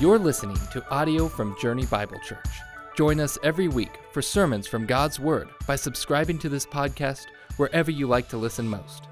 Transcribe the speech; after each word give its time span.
You're 0.00 0.18
listening 0.18 0.56
to 0.72 0.84
audio 0.90 1.28
from 1.28 1.54
Journey 1.60 1.84
Bible 1.84 2.18
Church. 2.20 2.46
Join 2.96 3.20
us 3.20 3.36
every 3.42 3.68
week 3.68 3.98
for 4.12 4.22
sermons 4.22 4.66
from 4.66 4.86
God's 4.86 5.20
Word 5.20 5.50
by 5.66 5.76
subscribing 5.76 6.38
to 6.38 6.48
this 6.48 6.64
podcast 6.64 7.26
wherever 7.58 7.90
you 7.90 8.06
like 8.06 8.26
to 8.30 8.38
listen 8.38 8.66
most. 8.66 9.08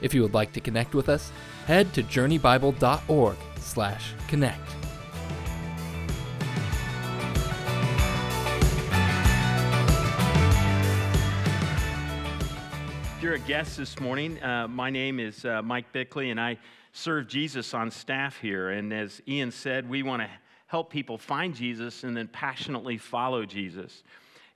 If 0.00 0.14
you 0.14 0.22
would 0.22 0.34
like 0.34 0.52
to 0.52 0.60
connect 0.60 0.94
with 0.94 1.08
us, 1.08 1.32
head 1.66 1.92
to 1.92 2.04
journeybible.org/connect. 2.04 4.60
If 13.16 13.22
you're 13.24 13.34
a 13.34 13.40
guest 13.40 13.76
this 13.76 13.98
morning, 13.98 14.40
uh, 14.40 14.68
my 14.68 14.88
name 14.88 15.18
is 15.18 15.44
uh, 15.44 15.62
Mike 15.62 15.92
Bickley, 15.92 16.30
and 16.30 16.40
I 16.40 16.58
serve 16.92 17.28
Jesus 17.28 17.74
on 17.74 17.90
staff 17.90 18.38
here. 18.38 18.70
And 18.70 18.92
as 18.92 19.20
Ian 19.28 19.50
said, 19.50 19.88
we 19.88 20.02
want 20.02 20.22
to 20.22 20.28
help 20.66 20.90
people 20.90 21.18
find 21.18 21.54
Jesus 21.54 22.04
and 22.04 22.16
then 22.16 22.28
passionately 22.28 22.98
follow 22.98 23.44
Jesus. 23.44 24.02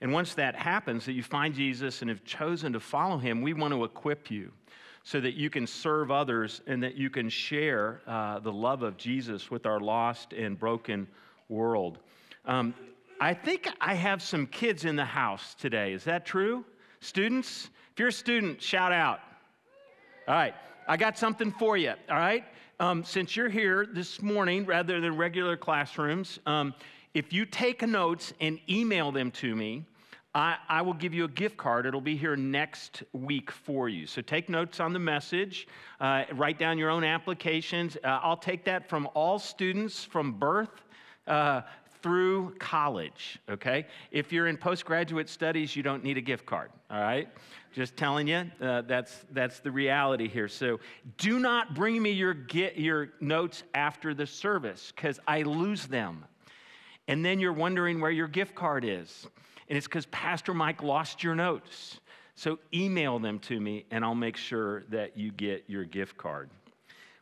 And 0.00 0.12
once 0.12 0.34
that 0.34 0.56
happens, 0.56 1.06
that 1.06 1.12
you 1.12 1.22
find 1.22 1.54
Jesus 1.54 2.02
and 2.02 2.10
have 2.10 2.24
chosen 2.24 2.72
to 2.72 2.80
follow 2.80 3.18
him, 3.18 3.40
we 3.40 3.54
want 3.54 3.72
to 3.72 3.84
equip 3.84 4.30
you 4.30 4.52
so 5.04 5.20
that 5.20 5.34
you 5.34 5.50
can 5.50 5.66
serve 5.66 6.10
others 6.10 6.60
and 6.66 6.82
that 6.82 6.94
you 6.94 7.10
can 7.10 7.28
share 7.28 8.00
uh, 8.06 8.38
the 8.38 8.52
love 8.52 8.82
of 8.82 8.96
Jesus 8.96 9.50
with 9.50 9.66
our 9.66 9.80
lost 9.80 10.32
and 10.32 10.58
broken 10.58 11.08
world. 11.48 11.98
Um, 12.44 12.74
I 13.20 13.34
think 13.34 13.68
I 13.80 13.94
have 13.94 14.22
some 14.22 14.46
kids 14.46 14.84
in 14.84 14.96
the 14.96 15.04
house 15.04 15.54
today. 15.54 15.92
Is 15.92 16.04
that 16.04 16.26
true? 16.26 16.64
Students? 17.00 17.70
If 17.92 17.98
you're 17.98 18.08
a 18.08 18.12
student, 18.12 18.60
shout 18.60 18.92
out. 18.92 19.20
All 20.26 20.34
right, 20.34 20.54
I 20.88 20.96
got 20.96 21.16
something 21.16 21.52
for 21.52 21.76
you. 21.76 21.90
All 22.10 22.16
right, 22.16 22.44
um, 22.80 23.04
since 23.04 23.36
you're 23.36 23.48
here 23.48 23.86
this 23.86 24.20
morning 24.20 24.66
rather 24.66 25.00
than 25.00 25.16
regular 25.16 25.56
classrooms, 25.56 26.40
um, 26.46 26.74
if 27.14 27.32
you 27.32 27.46
take 27.46 27.86
notes 27.86 28.32
and 28.40 28.58
email 28.68 29.12
them 29.12 29.30
to 29.32 29.54
me, 29.54 29.84
I, 30.34 30.56
I, 30.68 30.82
will 30.82 30.94
give 30.94 31.12
you 31.12 31.24
a 31.24 31.28
gift 31.28 31.58
card. 31.58 31.84
It'll 31.84 32.00
be 32.00 32.16
here 32.16 32.36
next 32.36 33.02
week 33.12 33.50
for 33.50 33.88
you. 33.90 34.06
So 34.06 34.22
take 34.22 34.48
notes 34.48 34.80
on 34.80 34.94
the 34.94 34.98
message, 34.98 35.68
uh, 36.00 36.24
write 36.32 36.58
down 36.58 36.78
your 36.78 36.88
own 36.88 37.04
applications. 37.04 37.96
Uh, 38.02 38.20
I'll 38.22 38.36
take 38.36 38.64
that 38.64 38.88
from 38.88 39.08
all 39.14 39.38
students 39.38 40.02
from 40.04 40.32
birth. 40.32 40.70
Uh, 41.26 41.60
through 42.02 42.54
college, 42.58 43.38
okay? 43.48 43.86
If 44.10 44.32
you're 44.32 44.48
in 44.48 44.56
postgraduate 44.56 45.28
studies, 45.28 45.76
you 45.76 45.82
don't 45.82 46.02
need 46.02 46.18
a 46.18 46.20
gift 46.20 46.44
card, 46.44 46.70
all 46.90 47.00
right? 47.00 47.28
Just 47.72 47.96
telling 47.96 48.26
you, 48.26 48.50
uh, 48.60 48.82
that's, 48.82 49.24
that's 49.30 49.60
the 49.60 49.70
reality 49.70 50.28
here. 50.28 50.48
So 50.48 50.80
do 51.16 51.38
not 51.38 51.74
bring 51.74 52.02
me 52.02 52.10
your, 52.10 52.34
get, 52.34 52.76
your 52.76 53.10
notes 53.20 53.62
after 53.74 54.14
the 54.14 54.26
service 54.26 54.92
because 54.94 55.20
I 55.26 55.42
lose 55.42 55.86
them. 55.86 56.24
And 57.08 57.24
then 57.24 57.40
you're 57.40 57.52
wondering 57.52 58.00
where 58.00 58.10
your 58.10 58.28
gift 58.28 58.54
card 58.54 58.84
is. 58.84 59.26
And 59.68 59.78
it's 59.78 59.86
because 59.86 60.06
Pastor 60.06 60.52
Mike 60.52 60.82
lost 60.82 61.22
your 61.22 61.34
notes. 61.34 62.00
So 62.34 62.58
email 62.74 63.18
them 63.18 63.38
to 63.40 63.58
me 63.58 63.86
and 63.90 64.04
I'll 64.04 64.14
make 64.14 64.36
sure 64.36 64.82
that 64.90 65.16
you 65.16 65.30
get 65.32 65.64
your 65.66 65.84
gift 65.84 66.16
card. 66.16 66.50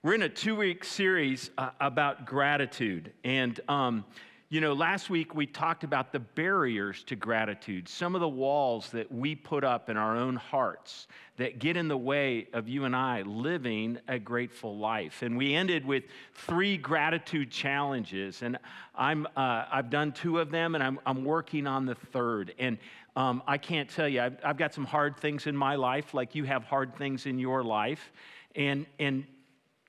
We're 0.03 0.15
in 0.15 0.23
a 0.23 0.29
two 0.31 0.57
week 0.57 0.83
series 0.83 1.51
uh, 1.59 1.71
about 1.79 2.25
gratitude. 2.25 3.13
And 3.23 3.61
um, 3.69 4.05
you 4.53 4.61
know, 4.61 4.73
last 4.73 5.11
week 5.11 5.33
we 5.33 5.47
talked 5.47 5.85
about 5.85 6.11
the 6.11 6.19
barriers 6.19 7.05
to 7.05 7.15
gratitude, 7.15 7.89
some 7.89 8.17
of 8.17 8.21
the 8.21 8.29
walls 8.29 8.91
that 8.91 9.11
we 9.13 9.37
put 9.37 9.63
up 9.63 9.89
in 9.89 9.97
our 9.97 10.17
own 10.17 10.35
hearts 10.35 11.07
that 11.37 11.61
get 11.61 11.77
in 11.77 11.87
the 11.87 11.97
way 11.97 12.49
of 12.53 12.69
you 12.69 12.85
and 12.85 12.97
I 12.97 13.23
living 13.23 14.01
a 14.09 14.19
grateful 14.19 14.77
life. 14.77 15.23
And 15.23 15.37
we 15.37 15.55
ended 15.55 15.87
with 15.87 16.03
three 16.35 16.77
gratitude 16.77 17.53
challenges. 17.53 18.43
And 18.43 18.59
I'm, 18.97 19.29
uh, 19.37 19.67
I've 19.71 19.89
done 19.89 20.11
two 20.11 20.41
of 20.41 20.51
them, 20.51 20.75
and 20.75 20.83
I'm, 20.83 20.99
I'm 21.07 21.25
working 21.25 21.69
on 21.69 21.87
the 21.87 21.95
third. 21.95 22.53
And 22.59 22.77
um, 23.15 23.45
I 23.47 23.57
can't 23.57 23.89
tell 23.89 24.09
you, 24.09 24.21
I've, 24.21 24.37
I've 24.45 24.59
got 24.59 24.75
some 24.75 24.85
hard 24.85 25.17
things 25.17 25.47
in 25.47 25.57
my 25.57 25.77
life, 25.77 26.13
like 26.13 26.35
you 26.35 26.43
have 26.43 26.65
hard 26.65 26.97
things 26.97 27.25
in 27.25 27.39
your 27.39 27.63
life. 27.63 28.11
And, 28.57 28.87
and 28.99 29.27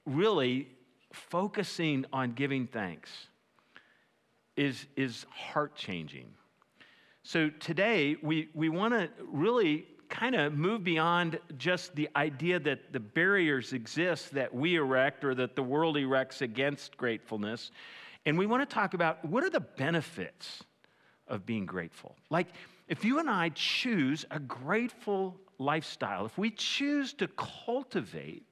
really 0.05 0.67
focusing 1.11 2.05
on 2.13 2.33
giving 2.33 2.67
thanks 2.67 3.09
is, 4.61 4.85
is 4.95 5.25
heart 5.31 5.75
changing. 5.75 6.27
So 7.23 7.49
today, 7.49 8.15
we, 8.21 8.49
we 8.53 8.69
want 8.69 8.93
to 8.93 9.09
really 9.25 9.87
kind 10.07 10.35
of 10.35 10.53
move 10.53 10.83
beyond 10.83 11.39
just 11.57 11.95
the 11.95 12.07
idea 12.15 12.59
that 12.59 12.93
the 12.93 12.99
barriers 12.99 13.73
exist 13.73 14.31
that 14.35 14.53
we 14.53 14.75
erect 14.75 15.23
or 15.23 15.33
that 15.33 15.55
the 15.55 15.63
world 15.63 15.97
erects 15.97 16.43
against 16.43 16.95
gratefulness. 16.95 17.71
And 18.27 18.37
we 18.37 18.45
want 18.45 18.67
to 18.67 18.71
talk 18.71 18.93
about 18.93 19.25
what 19.25 19.43
are 19.43 19.49
the 19.49 19.61
benefits 19.61 20.63
of 21.27 21.43
being 21.43 21.65
grateful. 21.65 22.15
Like, 22.29 22.49
if 22.87 23.03
you 23.03 23.17
and 23.17 23.31
I 23.31 23.49
choose 23.49 24.25
a 24.29 24.39
grateful 24.39 25.39
lifestyle, 25.57 26.27
if 26.27 26.37
we 26.37 26.51
choose 26.51 27.13
to 27.13 27.27
cultivate 27.29 28.45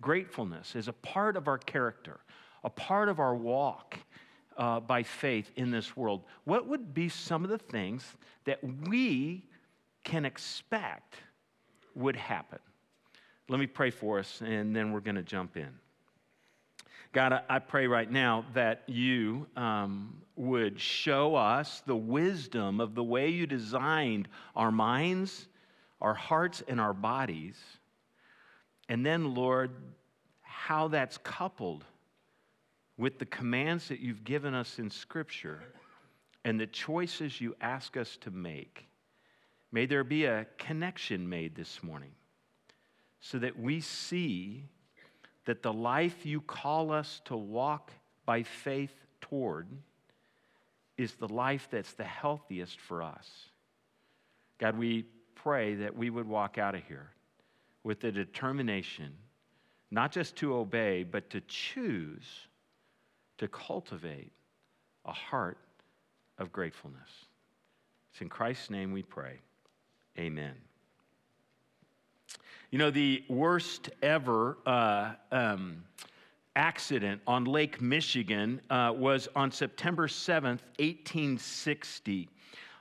gratefulness 0.00 0.74
as 0.74 0.88
a 0.88 0.92
part 0.92 1.36
of 1.36 1.46
our 1.46 1.58
character, 1.58 2.18
a 2.64 2.70
part 2.70 3.08
of 3.08 3.20
our 3.20 3.36
walk, 3.36 3.96
uh, 4.62 4.78
by 4.78 5.02
faith 5.02 5.50
in 5.56 5.72
this 5.72 5.96
world, 5.96 6.22
what 6.44 6.68
would 6.68 6.94
be 6.94 7.08
some 7.08 7.42
of 7.42 7.50
the 7.50 7.58
things 7.58 8.04
that 8.44 8.60
we 8.86 9.42
can 10.04 10.24
expect 10.24 11.16
would 11.96 12.14
happen? 12.14 12.60
Let 13.48 13.58
me 13.58 13.66
pray 13.66 13.90
for 13.90 14.20
us, 14.20 14.40
and 14.40 14.74
then 14.74 14.92
we're 14.92 15.00
going 15.00 15.16
to 15.16 15.22
jump 15.24 15.56
in. 15.56 15.70
God, 17.12 17.42
I 17.48 17.58
pray 17.58 17.88
right 17.88 18.08
now 18.08 18.44
that 18.54 18.84
you 18.86 19.48
um, 19.56 20.22
would 20.36 20.78
show 20.78 21.34
us 21.34 21.82
the 21.84 21.96
wisdom 21.96 22.80
of 22.80 22.94
the 22.94 23.02
way 23.02 23.30
you 23.30 23.48
designed 23.48 24.28
our 24.54 24.70
minds, 24.70 25.48
our 26.00 26.14
hearts, 26.14 26.62
and 26.68 26.80
our 26.80 26.94
bodies. 26.94 27.56
And 28.88 29.04
then, 29.04 29.34
Lord, 29.34 29.72
how 30.42 30.86
that's 30.86 31.18
coupled 31.18 31.84
with 32.96 33.18
the 33.18 33.26
commands 33.26 33.88
that 33.88 34.00
you've 34.00 34.24
given 34.24 34.54
us 34.54 34.78
in 34.78 34.90
Scripture 34.90 35.62
and 36.44 36.58
the 36.58 36.66
choices 36.66 37.40
you 37.40 37.54
ask 37.60 37.96
us 37.96 38.16
to 38.20 38.30
make. 38.30 38.88
May 39.70 39.86
there 39.86 40.04
be 40.04 40.26
a 40.26 40.46
connection 40.58 41.28
made 41.28 41.54
this 41.54 41.82
morning 41.82 42.12
so 43.20 43.38
that 43.38 43.58
we 43.58 43.80
see 43.80 44.64
that 45.44 45.62
the 45.62 45.72
life 45.72 46.26
you 46.26 46.40
call 46.40 46.92
us 46.92 47.20
to 47.24 47.36
walk 47.36 47.92
by 48.26 48.42
faith 48.42 48.94
toward 49.20 49.68
is 50.98 51.14
the 51.14 51.28
life 51.28 51.68
that's 51.70 51.94
the 51.94 52.04
healthiest 52.04 52.80
for 52.80 53.02
us. 53.02 53.28
God, 54.58 54.76
we 54.76 55.06
pray 55.34 55.74
that 55.76 55.96
we 55.96 56.10
would 56.10 56.28
walk 56.28 56.58
out 56.58 56.74
of 56.74 56.84
here 56.84 57.10
with 57.82 58.00
the 58.00 58.12
determination 58.12 59.14
not 59.92 60.10
just 60.10 60.36
to 60.36 60.54
obey, 60.54 61.02
but 61.02 61.28
to 61.30 61.42
choose 61.42 62.48
to 63.42 63.48
cultivate 63.48 64.30
a 65.04 65.12
heart 65.12 65.58
of 66.38 66.52
gratefulness. 66.52 67.10
It's 68.12 68.20
in 68.20 68.28
Christ's 68.28 68.70
name 68.70 68.92
we 68.92 69.02
pray. 69.02 69.40
Amen. 70.16 70.54
You 72.70 72.78
know, 72.78 72.92
the 72.92 73.24
worst 73.28 73.90
ever 74.00 74.58
uh, 74.64 75.14
um, 75.32 75.82
accident 76.54 77.20
on 77.26 77.44
Lake 77.44 77.80
Michigan 77.80 78.60
uh, 78.70 78.94
was 78.96 79.28
on 79.34 79.50
September 79.50 80.06
7th, 80.06 80.60
1860, 80.78 82.28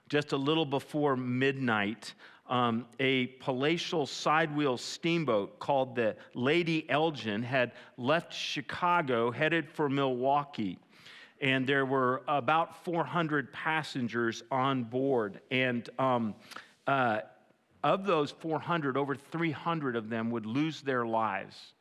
just 0.09 0.31
a 0.31 0.38
little 0.38 0.66
before 0.66 1.17
midnight. 1.17 2.13
Um, 2.51 2.85
a 3.00 3.28
palatial 3.39 4.06
sidewheel 4.06 4.78
steamboat 4.78 5.57
called 5.57 5.95
the 5.95 6.17
Lady 6.34 6.88
Elgin 6.89 7.41
had 7.41 7.72
left 7.97 8.34
Chicago, 8.34 9.31
headed 9.31 9.69
for 9.69 9.88
Milwaukee. 9.88 10.78
And 11.40 11.66
there 11.66 11.85
were 11.85 12.23
about 12.28 12.84
400 12.84 13.53
passengers 13.53 14.43
on 14.52 14.84
board. 14.84 15.40
And 15.49 15.90
um, 15.97 16.35
uh, 16.87 17.22
of 17.85 18.05
those 18.05 18.31
400, 18.31 18.97
over 18.97 19.16
300 19.16 19.96
of 19.96 20.09
them 20.09 20.29
would 20.29 20.46
lose 20.46 20.81
their 20.81 21.05
lives 21.05 21.73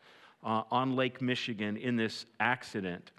uh, 0.44 0.62
on 0.70 0.94
Lake 0.94 1.20
Michigan 1.20 1.76
in 1.76 1.96
this 1.96 2.26
accident. 2.38 3.10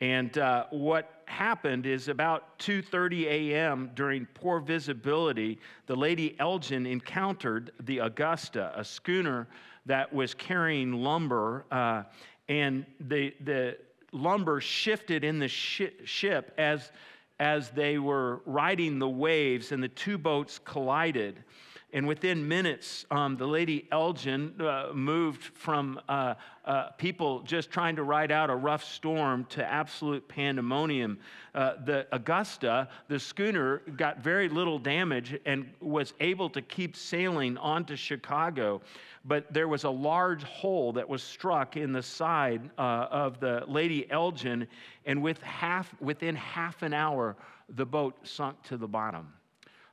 And 0.00 0.36
uh, 0.38 0.66
what 0.70 1.22
happened 1.26 1.86
is 1.86 2.08
about 2.08 2.58
2:30 2.60 3.24
a.m. 3.26 3.90
during 3.94 4.26
poor 4.34 4.60
visibility, 4.60 5.58
the 5.86 5.96
Lady 5.96 6.36
Elgin 6.38 6.86
encountered 6.86 7.72
the 7.80 7.98
Augusta, 7.98 8.72
a 8.76 8.84
schooner 8.84 9.48
that 9.86 10.12
was 10.12 10.34
carrying 10.34 10.92
lumber, 10.92 11.64
uh, 11.70 12.04
and 12.48 12.86
the 13.00 13.34
the 13.44 13.76
lumber 14.12 14.60
shifted 14.60 15.24
in 15.24 15.38
the 15.38 15.48
sh- 15.48 15.82
ship 16.04 16.54
as 16.58 16.92
as 17.40 17.70
they 17.70 17.98
were 17.98 18.40
riding 18.46 18.98
the 18.98 19.08
waves, 19.08 19.72
and 19.72 19.82
the 19.82 19.88
two 19.88 20.18
boats 20.18 20.60
collided. 20.64 21.42
And 21.90 22.06
within 22.06 22.46
minutes, 22.46 23.06
um, 23.10 23.38
the 23.38 23.46
lady 23.46 23.88
Elgin 23.90 24.60
uh, 24.60 24.90
moved 24.92 25.42
from 25.42 25.98
uh, 26.06 26.34
uh, 26.66 26.90
people 26.98 27.40
just 27.40 27.70
trying 27.70 27.96
to 27.96 28.02
ride 28.02 28.30
out 28.30 28.50
a 28.50 28.54
rough 28.54 28.84
storm 28.84 29.46
to 29.46 29.64
absolute 29.64 30.28
pandemonium. 30.28 31.18
Uh, 31.54 31.76
the 31.86 32.06
Augusta, 32.12 32.88
the 33.08 33.18
schooner, 33.18 33.78
got 33.96 34.18
very 34.18 34.50
little 34.50 34.78
damage 34.78 35.38
and 35.46 35.70
was 35.80 36.12
able 36.20 36.50
to 36.50 36.60
keep 36.60 36.94
sailing 36.94 37.56
onto 37.56 37.96
Chicago. 37.96 38.82
But 39.24 39.50
there 39.50 39.66
was 39.66 39.84
a 39.84 39.90
large 39.90 40.42
hole 40.42 40.92
that 40.92 41.08
was 41.08 41.22
struck 41.22 41.78
in 41.78 41.92
the 41.92 42.02
side 42.02 42.68
uh, 42.76 43.06
of 43.10 43.40
the 43.40 43.64
Lady 43.66 44.10
Elgin, 44.10 44.68
and 45.06 45.22
with 45.22 45.40
half, 45.40 45.94
within 46.02 46.36
half 46.36 46.82
an 46.82 46.92
hour, 46.92 47.34
the 47.76 47.86
boat 47.86 48.14
sunk 48.24 48.62
to 48.64 48.76
the 48.76 48.88
bottom 48.88 49.32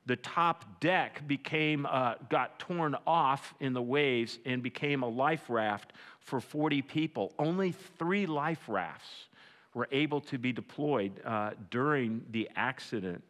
the 0.06 0.16
top 0.18 0.80
deck 0.80 1.28
became 1.28 1.86
uh, 1.86 2.16
got 2.30 2.60
torn 2.60 2.96
off 3.08 3.54
in 3.60 3.74
the 3.74 3.82
waves 3.82 4.40
and 4.46 4.62
became 4.62 5.04
a 5.04 5.08
life 5.08 5.50
raft 5.50 5.94
for 6.20 6.40
40 6.40 6.82
people. 6.82 7.34
Only 7.40 7.72
three 7.72 8.26
life 8.26 8.68
rafts 8.68 9.28
were 9.74 9.88
able 9.92 10.22
to 10.22 10.38
be 10.38 10.54
deployed 10.54 11.22
uh, 11.26 11.52
during 11.70 12.24
the 12.32 12.50
accident. 12.56 13.24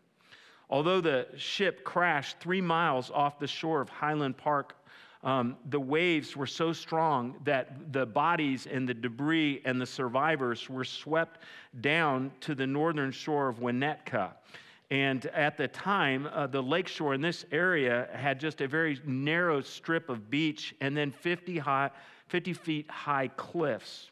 Although 0.70 1.02
the 1.02 1.28
ship 1.38 1.84
crashed 1.84 2.40
three 2.40 2.62
miles 2.62 3.12
off 3.12 3.40
the 3.40 3.48
shore 3.48 3.82
of 3.82 3.90
highland 3.90 4.38
park 4.38 4.76
um, 5.26 5.58
the 5.70 5.80
waves 5.80 6.38
were 6.38 6.46
so 6.46 6.72
strong 6.72 7.36
that 7.46 7.92
the 7.92 8.06
bodies 8.06 8.68
and 8.72 8.88
the 8.88 8.94
debris 8.94 9.60
and 9.66 9.82
the 9.82 9.86
survivors 9.86 10.70
were 10.70 10.84
swept 10.84 11.40
down 11.82 12.32
to 12.42 12.54
the 12.54 12.68
northern 12.68 13.12
shore 13.12 13.50
of 13.50 13.60
winnetka 13.60 14.34
and 14.92 15.26
at 15.28 15.58
the 15.58 15.68
time, 15.68 16.28
uh, 16.32 16.48
the 16.48 16.62
lakeshore 16.62 17.14
in 17.14 17.22
this 17.22 17.46
area 17.52 18.08
had 18.14 18.40
just 18.40 18.62
a 18.62 18.68
very 18.68 19.00
narrow 19.06 19.62
strip 19.62 20.10
of 20.10 20.30
beach 20.30 20.76
and 20.80 20.96
then 20.96 21.12
50, 21.12 21.58
high, 21.58 21.90
50 22.28 22.54
feet 22.54 22.90
high 22.90 23.28
cliffs. 23.30 24.12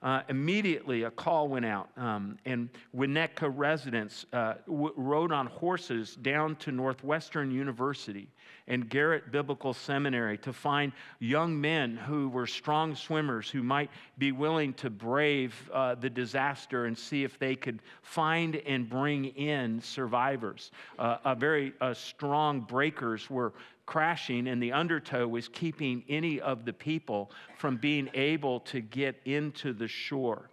Uh, 0.00 0.22
immediately, 0.28 1.04
a 1.04 1.10
call 1.10 1.46
went 1.46 1.64
out, 1.64 1.88
um, 1.96 2.36
and 2.44 2.68
Winnetka 2.94 3.52
residents 3.54 4.26
uh, 4.32 4.54
w- 4.66 4.92
rode 4.96 5.30
on 5.30 5.46
horses 5.46 6.16
down 6.16 6.56
to 6.56 6.72
Northwestern 6.72 7.52
University 7.52 8.28
and 8.68 8.88
Garrett 8.88 9.32
Biblical 9.32 9.74
Seminary 9.74 10.38
to 10.38 10.52
find 10.52 10.92
young 11.18 11.60
men 11.60 11.96
who 11.96 12.28
were 12.28 12.46
strong 12.46 12.94
swimmers 12.94 13.50
who 13.50 13.62
might 13.62 13.90
be 14.18 14.32
willing 14.32 14.72
to 14.74 14.90
brave 14.90 15.70
uh, 15.72 15.94
the 15.94 16.10
disaster 16.10 16.86
and 16.86 16.96
see 16.96 17.24
if 17.24 17.38
they 17.38 17.56
could 17.56 17.80
find 18.02 18.56
and 18.56 18.88
bring 18.88 19.26
in 19.36 19.80
survivors. 19.80 20.70
Uh, 20.98 21.18
a 21.24 21.34
very 21.34 21.72
uh, 21.80 21.92
strong 21.94 22.60
breakers 22.60 23.28
were 23.28 23.52
crashing, 23.86 24.48
and 24.48 24.62
the 24.62 24.72
undertow 24.72 25.26
was 25.26 25.48
keeping 25.48 26.04
any 26.08 26.40
of 26.40 26.64
the 26.64 26.72
people 26.72 27.30
from 27.58 27.76
being 27.76 28.08
able 28.14 28.60
to 28.60 28.80
get 28.80 29.16
into 29.24 29.72
the 29.72 29.88
shore. 29.88 30.48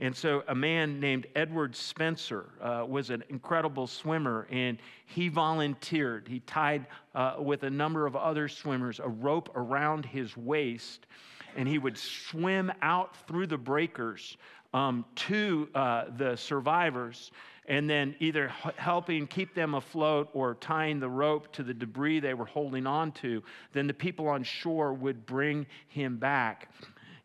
And 0.00 0.16
so, 0.16 0.42
a 0.48 0.54
man 0.54 0.98
named 0.98 1.26
Edward 1.36 1.76
Spencer 1.76 2.46
uh, 2.62 2.86
was 2.88 3.10
an 3.10 3.22
incredible 3.28 3.86
swimmer, 3.86 4.46
and 4.50 4.78
he 5.04 5.28
volunteered. 5.28 6.26
He 6.26 6.40
tied, 6.40 6.86
uh, 7.14 7.34
with 7.38 7.64
a 7.64 7.70
number 7.70 8.06
of 8.06 8.16
other 8.16 8.48
swimmers, 8.48 8.98
a 8.98 9.08
rope 9.08 9.50
around 9.54 10.06
his 10.06 10.34
waist, 10.38 11.06
and 11.54 11.68
he 11.68 11.76
would 11.76 11.98
swim 11.98 12.72
out 12.80 13.14
through 13.26 13.48
the 13.48 13.58
breakers 13.58 14.38
um, 14.72 15.04
to 15.16 15.68
uh, 15.74 16.04
the 16.16 16.34
survivors, 16.34 17.30
and 17.66 17.88
then 17.88 18.14
either 18.20 18.48
helping 18.76 19.26
keep 19.26 19.54
them 19.54 19.74
afloat 19.74 20.30
or 20.32 20.54
tying 20.54 20.98
the 20.98 21.10
rope 21.10 21.52
to 21.52 21.62
the 21.62 21.74
debris 21.74 22.20
they 22.20 22.32
were 22.32 22.46
holding 22.46 22.86
on 22.86 23.12
to. 23.12 23.42
Then 23.74 23.86
the 23.86 23.92
people 23.92 24.28
on 24.28 24.44
shore 24.44 24.94
would 24.94 25.26
bring 25.26 25.66
him 25.88 26.16
back. 26.16 26.70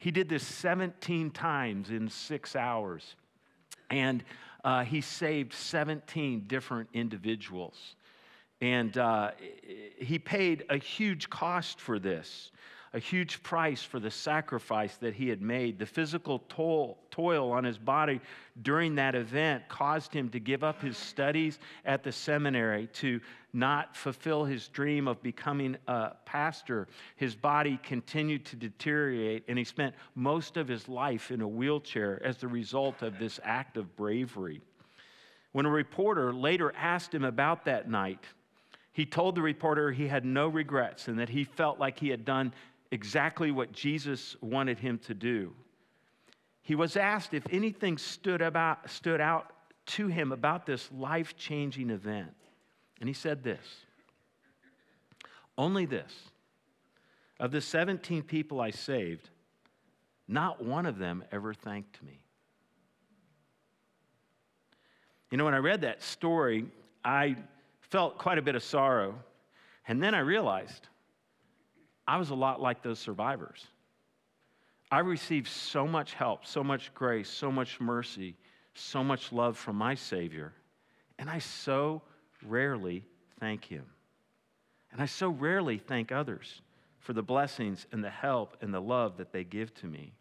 He 0.06 0.12
did 0.12 0.30
this 0.30 0.46
17 0.46 1.31
times 1.31 1.90
in 1.90 2.12
six 2.12 2.56
hours. 2.56 3.16
And 3.90 4.24
uh, 4.63 4.84
he 4.84 5.02
saved 5.02 5.52
17 5.52 6.44
different 6.46 6.90
individuals. 6.94 7.96
And 8.62 8.96
uh, 9.00 9.31
he 9.98 10.19
paid 10.19 10.63
a 10.69 10.78
huge 10.78 11.28
cost 11.31 11.81
for 11.81 11.98
this 11.98 12.52
a 12.96 13.00
huge 13.00 13.44
price 13.44 13.84
for 13.84 14.00
the 14.00 14.10
sacrifice 14.10 14.96
that 14.96 15.14
he 15.14 15.28
had 15.28 15.42
made. 15.42 15.78
The 15.78 15.86
physical 15.86 16.40
toil, 16.48 16.98
toil 17.12 17.52
on 17.52 17.66
his 17.66 17.78
body 17.78 18.22
during 18.62 18.96
that 18.96 19.16
event 19.16 19.68
caused 19.68 20.14
him 20.14 20.30
to 20.30 20.40
give 20.40 20.64
up 20.64 20.82
his 20.82 20.98
studies 20.98 21.60
at 21.84 22.04
the 22.04 22.14
seminary, 22.14 22.88
to 22.94 23.20
not 23.52 23.98
fulfill 23.98 24.46
his 24.46 24.70
dream 24.70 25.10
of 25.10 25.22
becoming 25.22 25.76
a 25.90 26.12
pastor. 26.26 26.88
His 27.18 27.36
body 27.36 27.78
continued 27.84 28.46
to 28.46 28.56
deteriorate, 28.56 29.44
and 29.50 29.58
he 29.58 29.66
spent 29.66 29.94
most 30.16 30.56
of 30.56 30.70
his 30.70 30.88
life 30.88 31.32
in 31.32 31.42
a 31.42 31.48
wheelchair 31.48 32.22
as 32.24 32.38
the 32.38 32.48
result 32.48 33.02
of 33.02 33.20
this 33.20 33.42
act 33.44 33.76
of 33.76 33.94
bravery. 33.98 34.62
When 35.52 35.66
a 35.66 35.70
reporter 35.70 36.34
later 36.34 36.74
asked 36.78 37.14
him 37.14 37.26
about 37.26 37.66
that 37.66 37.90
night, 37.90 38.24
he 38.94 39.06
told 39.06 39.36
the 39.36 39.42
reporter 39.42 39.92
he 39.92 40.08
had 40.08 40.24
no 40.24 40.48
regrets 40.48 41.10
and 41.10 41.20
that 41.20 41.28
he 41.28 41.44
felt 41.44 41.78
like 41.78 42.00
he 42.00 42.08
had 42.08 42.24
done 42.24 42.54
exactly 42.92 43.52
what 43.52 43.72
Jesus 43.72 44.36
wanted 44.42 44.80
him 44.80 45.00
to 45.00 45.14
do. 45.14 45.54
He 46.62 46.76
was 46.76 46.98
asked 46.98 47.34
if 47.34 47.46
anything 47.52 47.98
stood, 47.98 48.42
about, 48.42 48.90
stood 48.90 49.22
out 49.22 49.52
to 49.88 50.08
him 50.08 50.32
about 50.32 50.66
this 50.66 50.92
life 50.92 51.38
changing 51.38 51.90
event. 51.90 52.34
And 53.00 53.08
he 53.08 53.14
said 53.14 53.44
this 53.44 53.66
Only 55.58 55.86
this 55.86 56.12
of 57.40 57.52
the 57.52 57.62
17 57.62 58.24
people 58.24 58.62
I 58.62 58.72
saved, 58.72 59.30
not 60.28 60.64
one 60.64 60.86
of 60.86 60.98
them 60.98 61.24
ever 61.32 61.54
thanked 61.54 62.02
me. 62.02 62.22
You 65.30 65.38
know, 65.38 65.46
when 65.46 65.54
I 65.54 65.58
read 65.58 65.82
that 65.82 66.02
story, 66.02 66.66
I 67.04 67.36
felt 67.82 68.18
quite 68.18 68.38
a 68.38 68.42
bit 68.42 68.56
of 68.56 68.64
sorrow. 68.64 69.16
And 69.88 70.02
then 70.02 70.16
I 70.16 70.20
realized 70.20 70.88
I 72.07 72.18
was 72.18 72.30
a 72.30 72.36
lot 72.36 72.62
like 72.62 72.84
those 72.84 73.00
survivors. 73.00 73.66
I 74.92 75.00
received 75.00 75.48
so 75.48 75.88
much 75.88 76.13
help, 76.13 76.46
so 76.46 76.63
much 76.63 76.94
grace, 76.94 77.30
so 77.30 77.52
much 77.52 77.80
mercy, 77.80 78.36
so 78.75 79.04
much 79.04 79.31
love 79.31 79.57
from 79.57 79.75
my 79.78 79.96
Savior, 79.96 80.54
and 81.18 81.30
I 81.30 81.40
so 81.40 82.02
rarely 82.46 83.06
thank 83.40 83.66
Him. 83.66 83.86
And 84.92 85.02
I 85.02 85.06
so 85.07 85.30
rarely 85.30 85.78
thank 85.78 86.12
others 86.12 86.62
for 87.00 87.13
the 87.13 87.24
blessings 87.24 87.88
and 87.92 88.04
the 88.04 88.10
help 88.10 88.58
and 88.62 88.74
the 88.74 88.81
love 88.81 89.18
that 89.18 89.31
they 89.31 89.44
give 89.44 89.74
to 89.75 89.88
me. 89.88 90.13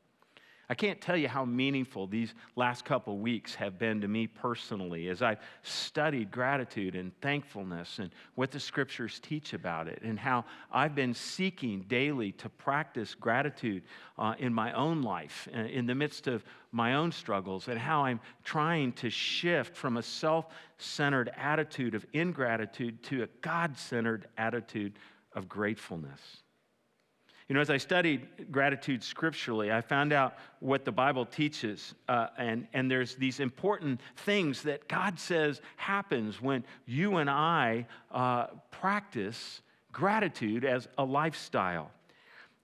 I 0.69 0.75
can't 0.75 1.01
tell 1.01 1.17
you 1.17 1.29
how 1.29 1.45
meaningful 1.45 2.07
these 2.07 2.35
last 2.57 2.85
couple 2.85 3.19
weeks 3.19 3.55
have 3.55 3.79
been 3.79 4.01
to 4.01 4.09
me 4.09 4.27
personally 4.27 5.09
as 5.09 5.21
I've 5.21 5.41
studied 5.63 6.31
gratitude 6.31 6.95
and 6.95 7.13
thankfulness 7.21 7.99
and 7.99 8.11
what 8.35 8.51
the 8.51 8.61
scriptures 8.61 9.21
teach 9.21 9.53
about 9.53 9.89
it, 9.89 10.01
and 10.03 10.19
how 10.19 10.45
I've 10.73 10.95
been 10.95 11.13
seeking 11.13 11.83
daily 11.83 12.33
to 12.33 12.49
practice 12.49 13.15
gratitude 13.15 13.83
uh, 14.19 14.35
in 14.39 14.55
my 14.55 14.73
own 14.73 15.03
life, 15.03 15.49
uh, 15.55 15.61
in 15.61 15.87
the 15.87 15.95
midst 15.95 16.27
of 16.29 16.45
my 16.73 16.95
own 16.95 17.13
struggles, 17.13 17.69
and 17.69 17.79
how 17.79 18.05
I'm 18.05 18.21
trying 18.43 18.93
to 18.95 19.11
shift 19.11 19.77
from 19.77 19.99
a 19.99 20.03
self 20.03 20.47
centered 20.79 21.31
attitude 21.37 21.95
of 21.95 22.07
ingratitude 22.13 23.03
to 23.05 23.25
a 23.25 23.29
God 23.43 23.77
centered 23.77 24.29
attitude 24.39 24.95
of 25.35 25.49
gratefulness. 25.49 26.44
You 27.49 27.55
know, 27.55 27.61
as 27.61 27.69
I 27.69 27.77
studied 27.77 28.51
gratitude 28.51 29.03
scripturally, 29.03 29.71
I 29.71 29.83
found 29.83 30.15
out 30.15 30.37
what 30.61 30.87
the 30.87 30.93
Bible 30.93 31.27
teaches. 31.27 31.95
Uh, 32.09 32.29
and, 32.39 32.67
and 32.73 32.91
there's 32.91 33.17
these 33.17 33.39
important 33.39 34.01
things 34.17 34.63
that 34.63 34.89
God 34.89 35.19
says 35.19 35.61
happens 35.77 36.41
when 36.41 36.65
you 36.87 37.17
and 37.17 37.29
I 37.29 37.87
uh, 38.11 38.47
practice 38.71 39.61
gratitude 39.93 40.65
as 40.65 40.89
a 40.97 41.05
lifestyle. 41.05 41.91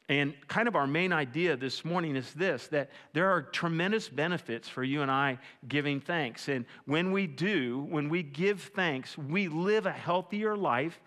And 0.08 0.34
kind 0.48 0.66
of 0.66 0.74
our 0.74 0.86
main 0.86 1.12
idea 1.12 1.56
this 1.56 1.84
morning 1.84 2.16
is 2.16 2.32
this 2.32 2.66
that 2.68 2.90
there 3.12 3.28
are 3.28 3.42
tremendous 3.42 4.08
benefits 4.08 4.66
for 4.66 4.82
you 4.82 5.02
and 5.02 5.10
I 5.10 5.38
giving 5.68 6.00
thanks. 6.00 6.48
And 6.48 6.64
when 6.86 7.12
we 7.12 7.26
do, 7.26 7.86
when 7.90 8.08
we 8.08 8.22
give 8.22 8.62
thanks, 8.74 9.16
we 9.16 9.46
live 9.46 9.84
a 9.84 9.92
healthier 9.92 10.56
life 10.56 11.00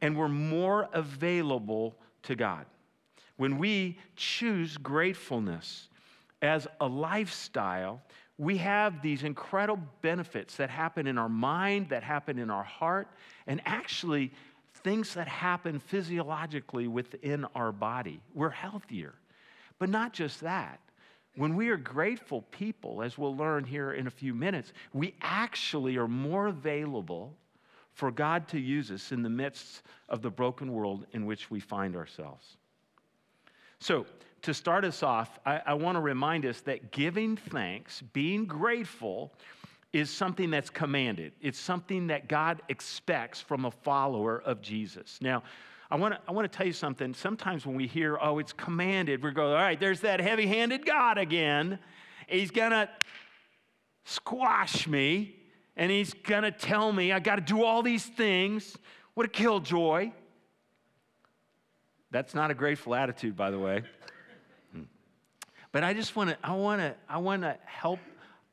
and 0.00 0.16
we're 0.16 0.28
more 0.28 0.88
available 0.92 1.96
to 2.22 2.36
God 2.36 2.66
when 3.36 3.58
we 3.58 3.98
choose 4.16 4.76
gratefulness 4.76 5.88
as 6.42 6.66
a 6.80 6.86
lifestyle, 6.86 8.00
we 8.38 8.58
have 8.58 9.02
these 9.02 9.22
incredible 9.22 9.82
benefits 10.02 10.56
that 10.56 10.70
happen 10.70 11.06
in 11.06 11.18
our 11.18 11.28
mind, 11.28 11.88
that 11.88 12.02
happen 12.02 12.38
in 12.38 12.50
our 12.50 12.62
heart, 12.62 13.08
and 13.46 13.60
actually 13.64 14.32
things 14.84 15.14
that 15.14 15.28
happen 15.28 15.78
physiologically 15.78 16.86
within 16.86 17.46
our 17.54 17.72
body. 17.72 18.20
We're 18.34 18.50
healthier. 18.50 19.14
But 19.78 19.88
not 19.88 20.12
just 20.12 20.40
that. 20.40 20.80
When 21.34 21.54
we 21.54 21.68
are 21.68 21.76
grateful 21.76 22.42
people, 22.50 23.02
as 23.02 23.18
we'll 23.18 23.36
learn 23.36 23.64
here 23.64 23.92
in 23.92 24.06
a 24.06 24.10
few 24.10 24.34
minutes, 24.34 24.72
we 24.94 25.14
actually 25.20 25.96
are 25.98 26.08
more 26.08 26.46
available 26.46 27.34
for 27.92 28.10
God 28.10 28.48
to 28.48 28.58
use 28.58 28.90
us 28.90 29.12
in 29.12 29.22
the 29.22 29.30
midst 29.30 29.82
of 30.08 30.22
the 30.22 30.30
broken 30.30 30.72
world 30.72 31.06
in 31.12 31.26
which 31.26 31.50
we 31.50 31.60
find 31.60 31.96
ourselves. 31.96 32.56
So, 33.80 34.06
to 34.42 34.54
start 34.54 34.84
us 34.84 35.02
off, 35.02 35.38
I, 35.44 35.60
I 35.66 35.74
want 35.74 35.96
to 35.96 36.00
remind 36.00 36.46
us 36.46 36.60
that 36.62 36.92
giving 36.92 37.36
thanks, 37.36 38.02
being 38.12 38.44
grateful, 38.44 39.32
is 39.92 40.10
something 40.10 40.50
that's 40.50 40.70
commanded. 40.70 41.32
It's 41.40 41.58
something 41.58 42.08
that 42.08 42.28
God 42.28 42.62
expects 42.68 43.40
from 43.40 43.64
a 43.64 43.70
follower 43.70 44.42
of 44.44 44.60
Jesus. 44.60 45.18
Now, 45.20 45.42
I 45.90 45.96
want 45.96 46.14
to 46.14 46.20
I 46.28 46.32
want 46.32 46.50
to 46.50 46.56
tell 46.56 46.66
you 46.66 46.72
something. 46.72 47.14
Sometimes 47.14 47.64
when 47.64 47.76
we 47.76 47.86
hear, 47.86 48.18
oh, 48.20 48.38
it's 48.38 48.52
commanded, 48.52 49.22
we 49.22 49.30
go, 49.30 49.48
all 49.48 49.54
right, 49.54 49.78
there's 49.78 50.00
that 50.00 50.20
heavy 50.20 50.46
handed 50.46 50.84
God 50.84 51.18
again. 51.18 51.78
He's 52.26 52.50
going 52.50 52.72
to 52.72 52.88
squash 54.04 54.86
me 54.86 55.36
and 55.76 55.90
he's 55.90 56.12
going 56.12 56.42
to 56.42 56.50
tell 56.50 56.92
me 56.92 57.12
I 57.12 57.20
got 57.20 57.36
to 57.36 57.40
do 57.40 57.62
all 57.62 57.82
these 57.82 58.04
things. 58.04 58.76
What 59.14 59.26
a 59.26 59.28
killjoy. 59.28 60.12
That's 62.16 62.34
not 62.34 62.50
a 62.50 62.54
grateful 62.54 62.94
attitude, 62.94 63.36
by 63.36 63.50
the 63.50 63.58
way. 63.58 63.82
But 65.70 65.84
I 65.84 65.92
just 65.92 66.16
want 66.16 66.30
to, 66.30 66.38
I 66.42 66.54
want 66.54 66.80
to, 66.80 66.94
I 67.06 67.18
want 67.18 67.42
to 67.42 67.58
help 67.66 67.98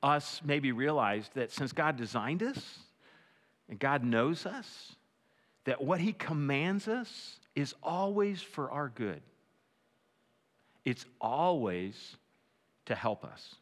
us 0.04 0.42
maybe 0.44 0.74
realize 0.74 1.30
that 1.36 1.50
since 1.50 1.72
God 1.72 1.96
designed 1.96 2.44
us 2.44 2.80
and 3.70 3.80
God 3.80 4.04
knows 4.04 4.46
us, 4.46 4.98
that 5.64 5.82
what 5.82 6.02
He 6.02 6.12
commands 6.12 6.90
us 6.90 7.40
is 7.56 7.74
always 7.82 8.42
for 8.42 8.70
our 8.70 8.90
good. 8.90 9.22
It's 10.84 11.06
always 11.22 12.18
to 12.88 12.96
help 12.96 13.24
us. 13.24 13.56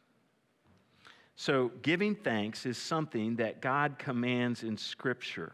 So, 1.36 1.70
giving 1.82 2.16
thanks 2.16 2.66
is 2.66 2.76
something 2.76 3.36
that 3.36 3.60
God 3.60 4.00
commands 4.00 4.64
in 4.64 4.78
Scripture, 4.78 5.52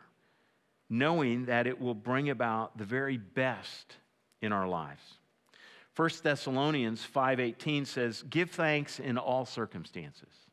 knowing 0.89 1.45
that 1.45 1.67
it 1.67 1.79
will 1.79 1.95
bring 1.95 2.31
about 2.31 2.79
the 2.79 2.87
very 2.87 3.19
best 3.19 3.95
in 4.41 4.53
our 4.53 4.69
lives. 4.69 5.19
1 5.95 6.23
Thessalonians 6.23 7.05
5:18 7.05 7.85
says, 7.85 8.23
"Give 8.23 8.51
thanks 8.51 9.01
in 9.01 9.19
all 9.19 9.45
circumstances." 9.45 10.47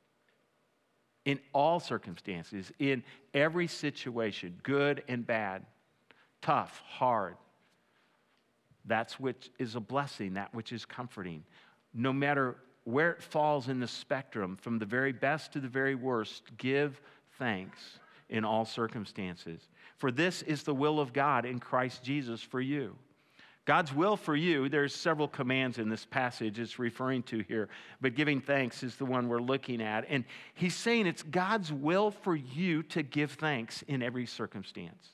In 1.24 1.39
all 1.54 1.80
circumstances, 1.80 2.72
in 2.77 3.04
every 3.34 3.68
situation, 3.68 4.60
good 4.62 5.04
and 5.08 5.25
bad, 5.25 5.65
tough, 6.42 6.82
hard. 6.82 7.38
That's 8.86 9.20
which 9.20 9.50
is 9.58 9.75
a 9.75 9.80
blessing, 9.80 10.36
that 10.36 10.54
which 10.54 10.72
is 10.72 10.86
comforting. 10.86 11.44
No 11.94 12.13
matter 12.13 12.58
where 12.84 13.12
it 13.12 13.24
falls 13.24 13.68
in 13.68 13.80
the 13.80 13.88
spectrum, 13.88 14.56
from 14.56 14.77
the 14.77 14.86
very 14.86 15.12
best 15.12 15.54
to 15.54 15.60
the 15.60 15.68
very 15.68 15.96
worst, 15.96 16.56
give 16.58 17.01
thanks 17.39 18.00
in 18.30 18.46
all 18.46 18.65
circumstances. 18.65 19.70
For 19.98 20.12
this 20.12 20.44
is 20.44 20.63
the 20.63 20.75
will 20.75 21.00
of 21.00 21.13
God 21.13 21.46
in 21.46 21.60
Christ 21.60 22.04
Jesus 22.04 22.42
for 22.42 22.62
you. 22.62 22.96
God's 23.65 23.91
will 23.91 24.15
for 24.15 24.36
you, 24.36 24.69
there's 24.69 24.93
several 24.93 25.27
commands 25.27 25.79
in 25.79 25.89
this 25.89 26.05
passage 26.05 26.60
it's 26.60 26.77
referring 26.77 27.24
to 27.24 27.39
here, 27.39 27.67
but 28.00 28.13
giving 28.13 28.39
thanks 28.39 28.84
is 28.84 28.95
the 28.95 29.05
one 29.05 29.27
we're 29.27 29.39
looking 29.39 29.81
at. 29.81 30.05
And 30.07 30.24
he's 30.53 30.75
saying 30.75 31.07
it's 31.07 31.24
God's 31.24 31.74
will 31.74 32.12
for 32.12 32.36
you 32.36 32.84
to 32.84 33.01
give 33.01 33.31
thanks 33.31 33.81
in 33.88 34.03
every 34.03 34.27
circumstance. 34.27 35.10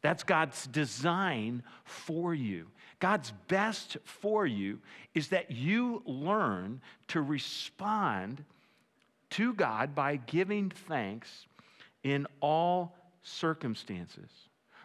That's 0.00 0.24
God's 0.24 0.66
design 0.66 1.62
for 1.84 2.34
you. 2.34 2.66
God's 2.98 3.32
best 3.46 3.96
for 4.04 4.46
you 4.46 4.80
is 5.14 5.28
that 5.28 5.52
you 5.52 6.02
learn 6.04 6.80
to 7.08 7.22
respond 7.22 8.44
to 9.30 9.54
God 9.54 9.94
by 9.94 10.16
giving 10.16 10.70
thanks 10.70 11.46
in 12.02 12.26
all 12.40 12.96
circumstances. 13.22 14.28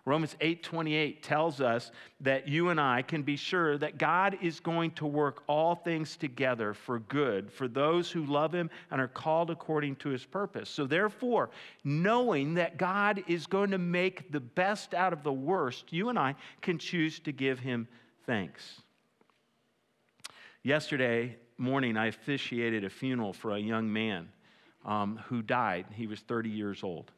Romans 0.07 0.37
8:28 0.39 1.21
tells 1.21 1.59
us 1.59 1.91
that 2.21 2.47
you 2.47 2.69
and 2.69 2.79
I 2.79 3.01
can 3.01 3.23
be 3.23 3.35
sure 3.35 3.77
that 3.77 3.97
God 3.97 4.37
is 4.41 4.61
going 4.61 4.91
to 4.91 5.05
work 5.05 5.43
all 5.47 5.75
things 5.75 6.15
together 6.15 6.73
for 6.73 6.99
good 6.99 7.51
for 7.51 7.67
those 7.67 8.09
who 8.09 8.23
love 8.23 8.55
him 8.55 8.69
and 8.89 9.01
are 9.01 9.09
called 9.09 9.51
according 9.51 9.97
to 9.97 10.07
his 10.07 10.23
purpose. 10.23 10.69
So 10.69 10.85
therefore, 10.85 11.49
knowing 11.83 12.53
that 12.53 12.77
God 12.77 13.21
is 13.27 13.47
going 13.47 13.71
to 13.71 13.77
make 13.77 14.31
the 14.31 14.39
best 14.39 14.93
out 14.93 15.11
of 15.11 15.23
the 15.23 15.33
worst, 15.33 15.91
you 15.91 16.07
and 16.07 16.17
I 16.17 16.35
can 16.61 16.77
choose 16.77 17.19
to 17.19 17.33
give 17.33 17.59
him 17.59 17.85
thanks. 18.25 18.81
Yesterday 20.63 21.35
morning, 21.57 21.97
I 21.97 22.05
officiated 22.05 22.85
a 22.85 22.89
funeral 22.89 23.33
for 23.33 23.51
a 23.51 23.59
young 23.59 23.91
man 23.91 24.29
um, 24.85 25.19
who 25.27 25.41
died. 25.41 25.87
He 25.91 26.07
was 26.07 26.21
30 26.21 26.49
years 26.49 26.81
old. 26.81 27.11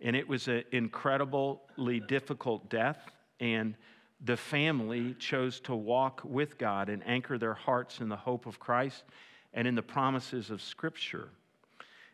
And 0.00 0.16
it 0.16 0.26
was 0.28 0.48
an 0.48 0.64
incredibly 0.72 2.00
difficult 2.00 2.68
death. 2.70 2.98
And 3.38 3.74
the 4.22 4.36
family 4.36 5.14
chose 5.14 5.60
to 5.60 5.74
walk 5.74 6.22
with 6.24 6.58
God 6.58 6.88
and 6.88 7.06
anchor 7.06 7.38
their 7.38 7.54
hearts 7.54 8.00
in 8.00 8.08
the 8.08 8.16
hope 8.16 8.46
of 8.46 8.58
Christ 8.58 9.04
and 9.54 9.66
in 9.66 9.74
the 9.74 9.82
promises 9.82 10.50
of 10.50 10.62
Scripture. 10.62 11.28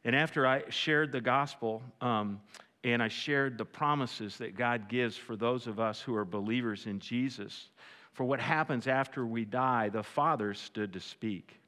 And 0.04 0.14
after 0.14 0.46
I 0.46 0.62
shared 0.70 1.12
the 1.12 1.20
gospel 1.20 1.82
um, 2.00 2.40
and 2.84 3.02
I 3.02 3.08
shared 3.08 3.58
the 3.58 3.64
promises 3.64 4.36
that 4.38 4.56
God 4.56 4.88
gives 4.88 5.16
for 5.16 5.34
those 5.34 5.66
of 5.66 5.80
us 5.80 6.00
who 6.00 6.14
are 6.14 6.24
believers 6.24 6.86
in 6.86 7.00
Jesus, 7.00 7.70
for 8.12 8.24
what 8.24 8.40
happens 8.40 8.86
after 8.86 9.26
we 9.26 9.44
die, 9.44 9.88
the 9.88 10.02
Father 10.02 10.54
stood 10.54 10.92
to 10.92 11.00
speak. 11.00 11.60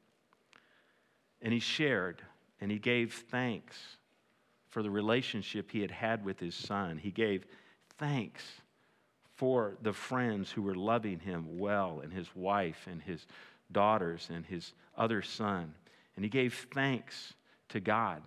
And 1.41 1.53
he 1.53 1.59
shared 1.59 2.21
and 2.61 2.71
he 2.71 2.79
gave 2.79 3.13
thanks 3.29 3.77
for 4.69 4.83
the 4.83 4.89
relationship 4.89 5.71
he 5.71 5.81
had 5.81 5.91
had 5.91 6.23
with 6.23 6.39
his 6.39 6.55
son. 6.55 6.97
He 6.97 7.11
gave 7.11 7.45
thanks 7.97 8.43
for 9.35 9.77
the 9.81 9.93
friends 9.93 10.51
who 10.51 10.61
were 10.61 10.75
loving 10.75 11.19
him 11.19 11.57
well, 11.57 12.01
and 12.03 12.11
his 12.11 12.27
wife, 12.35 12.87
and 12.89 13.01
his 13.01 13.25
daughters, 13.71 14.29
and 14.31 14.45
his 14.45 14.73
other 14.97 15.21
son. 15.21 15.73
And 16.15 16.25
he 16.25 16.29
gave 16.29 16.67
thanks 16.73 17.33
to 17.69 17.79
God. 17.79 18.21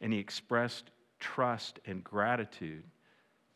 And 0.00 0.12
he 0.12 0.18
expressed 0.18 0.90
trust 1.18 1.80
and 1.86 2.04
gratitude 2.04 2.84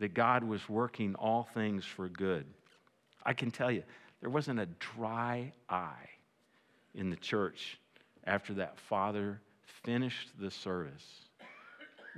that 0.00 0.14
God 0.14 0.42
was 0.42 0.69
working 0.69 1.14
all 1.14 1.49
things 1.54 1.85
for 1.85 2.09
good. 2.09 2.45
I 3.25 3.33
can 3.33 3.52
tell 3.52 3.71
you, 3.71 3.85
there 4.21 4.31
wasn't 4.31 4.59
a 4.59 4.66
dry 4.66 5.52
eye 5.69 6.09
in 6.95 7.11
the 7.11 7.16
church 7.16 7.78
after 8.25 8.54
that 8.54 8.78
father 8.78 9.40
finished 9.85 10.31
the 10.40 10.50
service 10.50 11.28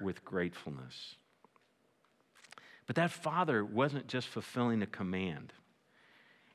with 0.00 0.24
gratefulness. 0.24 1.16
But 2.86 2.96
that 2.96 3.10
father 3.10 3.64
wasn't 3.64 4.08
just 4.08 4.28
fulfilling 4.28 4.82
a 4.82 4.86
command, 4.86 5.52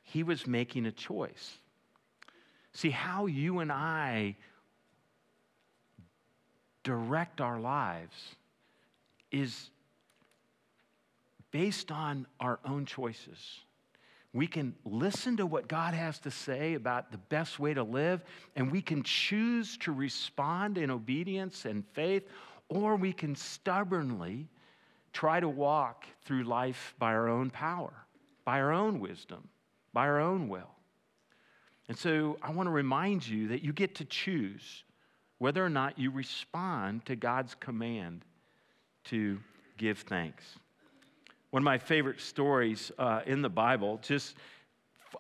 he 0.04 0.24
was 0.24 0.48
making 0.48 0.86
a 0.86 0.92
choice. 0.92 1.58
See, 2.74 2.92
how 2.92 3.26
you 3.26 3.60
and 3.60 3.72
I 3.72 4.36
direct 6.84 7.42
our 7.42 7.60
lives 7.60 8.36
is 9.32 9.70
based 11.52 11.92
on 11.92 12.26
our 12.40 12.60
own 12.66 12.86
choices. 12.86 13.60
We 14.34 14.46
can 14.46 14.76
listen 14.86 15.38
to 15.38 15.46
what 15.46 15.68
God 15.68 15.96
has 15.96 16.20
to 16.20 16.32
say 16.32 16.76
about 16.76 17.12
the 17.12 17.18
best 17.18 17.60
way 17.60 17.74
to 17.74 17.82
live, 17.82 18.22
and 18.56 18.72
we 18.72 18.82
can 18.82 19.02
choose 19.02 19.78
to 19.78 19.92
respond 19.92 20.78
in 20.78 20.92
obedience 20.92 21.66
and 21.66 21.84
faith, 21.94 22.24
or 22.70 22.96
we 22.96 23.12
can 23.12 23.36
stubbornly 23.36 24.48
try 25.12 25.40
to 25.40 25.50
walk 25.50 26.06
through 26.24 26.44
life 26.44 26.94
by 27.00 27.14
our 27.14 27.28
own 27.28 27.50
power, 27.50 27.94
by 28.46 28.60
our 28.60 28.72
own 28.72 29.00
wisdom, 29.00 29.50
by 29.92 30.08
our 30.08 30.20
own 30.20 30.48
will. 30.48 30.70
And 31.88 31.98
so 31.98 32.38
I 32.42 32.52
want 32.52 32.68
to 32.68 32.72
remind 32.72 33.28
you 33.28 33.48
that 33.50 33.64
you 33.64 33.74
get 33.74 33.96
to 33.96 34.06
choose 34.06 34.84
whether 35.40 35.66
or 35.66 35.70
not 35.70 35.98
you 35.98 36.12
respond 36.12 37.06
to 37.06 37.16
God's 37.16 37.56
command 37.56 38.24
to 39.06 39.40
give 39.78 40.00
thanks. 40.00 40.44
One 41.50 41.64
of 41.64 41.66
my 41.66 41.80
favorite 41.80 42.22
stories 42.22 42.92
uh, 43.00 43.22
in 43.26 43.42
the 43.42 43.50
Bible, 43.50 44.00
just 44.04 44.36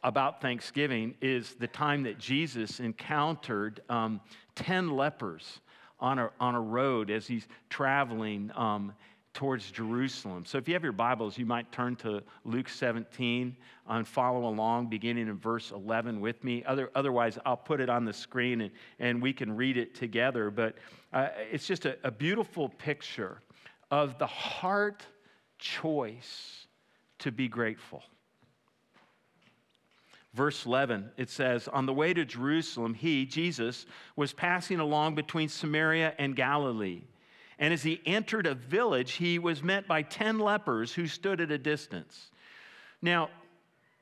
about 0.03 0.41
Thanksgiving, 0.41 1.15
is 1.22 1.56
the 1.56 1.68
time 1.68 2.03
that 2.03 2.20
Jesus 2.20 2.79
encountered 2.79 3.82
um, 3.89 4.22
10 4.56 4.96
lepers 4.96 5.60
on 6.00 6.20
a, 6.20 6.29
on 6.39 6.56
a 6.56 6.62
road 6.62 7.10
as 7.10 7.27
he's 7.27 7.48
traveling 7.70 8.51
um, 8.56 8.94
towards 9.34 9.72
Jerusalem. 9.72 10.44
So 10.46 10.58
if 10.58 10.68
you 10.68 10.74
have 10.74 10.84
your 10.84 10.91
Bibles, 10.91 11.38
you 11.38 11.46
might 11.46 11.72
turn 11.72 11.96
to 11.98 12.22
Luke 12.46 12.68
17 12.68 13.56
and 13.88 14.08
follow 14.08 14.48
along, 14.48 14.88
beginning 14.88 15.27
in 15.27 15.38
verse 15.38 15.72
11 15.72 16.20
with 16.20 16.44
me. 16.44 16.63
Other, 16.65 16.89
otherwise, 16.96 17.38
I'll 17.46 17.58
put 17.58 17.79
it 17.79 17.89
on 17.89 18.06
the 18.06 18.13
screen 18.13 18.62
and, 18.62 18.72
and 19.00 19.22
we 19.22 19.34
can 19.34 19.56
read 19.56 19.77
it 19.77 19.96
together. 19.96 20.50
But 20.51 20.75
uh, 21.13 21.29
it's 21.51 21.68
just 21.68 21.86
a, 21.86 21.98
a 22.03 22.12
beautiful 22.12 22.70
picture 22.70 23.41
of 23.91 24.18
the 24.18 24.27
heart 24.27 25.06
choice 25.58 26.68
to 27.20 27.32
be 27.32 27.48
grateful. 27.48 28.03
Verse 30.33 30.65
11, 30.65 31.12
it 31.17 31.29
says, 31.29 31.67
On 31.67 31.86
the 31.86 31.93
way 31.93 32.13
to 32.13 32.24
Jerusalem, 32.24 32.93
he, 32.93 33.25
Jesus, 33.25 33.86
was 34.15 34.31
passing 34.31 34.79
along 34.79 35.15
between 35.15 35.50
Samaria 35.50 36.13
and 36.19 36.36
Galilee. 36.36 37.01
And 37.57 37.74
as 37.74 37.83
he 37.83 38.01
entered 38.05 38.45
a 38.45 38.53
village, 38.53 39.13
he 39.13 39.39
was 39.39 39.63
met 39.63 39.88
by 39.88 40.03
10 40.03 40.39
lepers 40.39 40.93
who 40.93 41.07
stood 41.07 41.41
at 41.41 41.51
a 41.51 41.57
distance. 41.57 42.31
Now, 43.01 43.29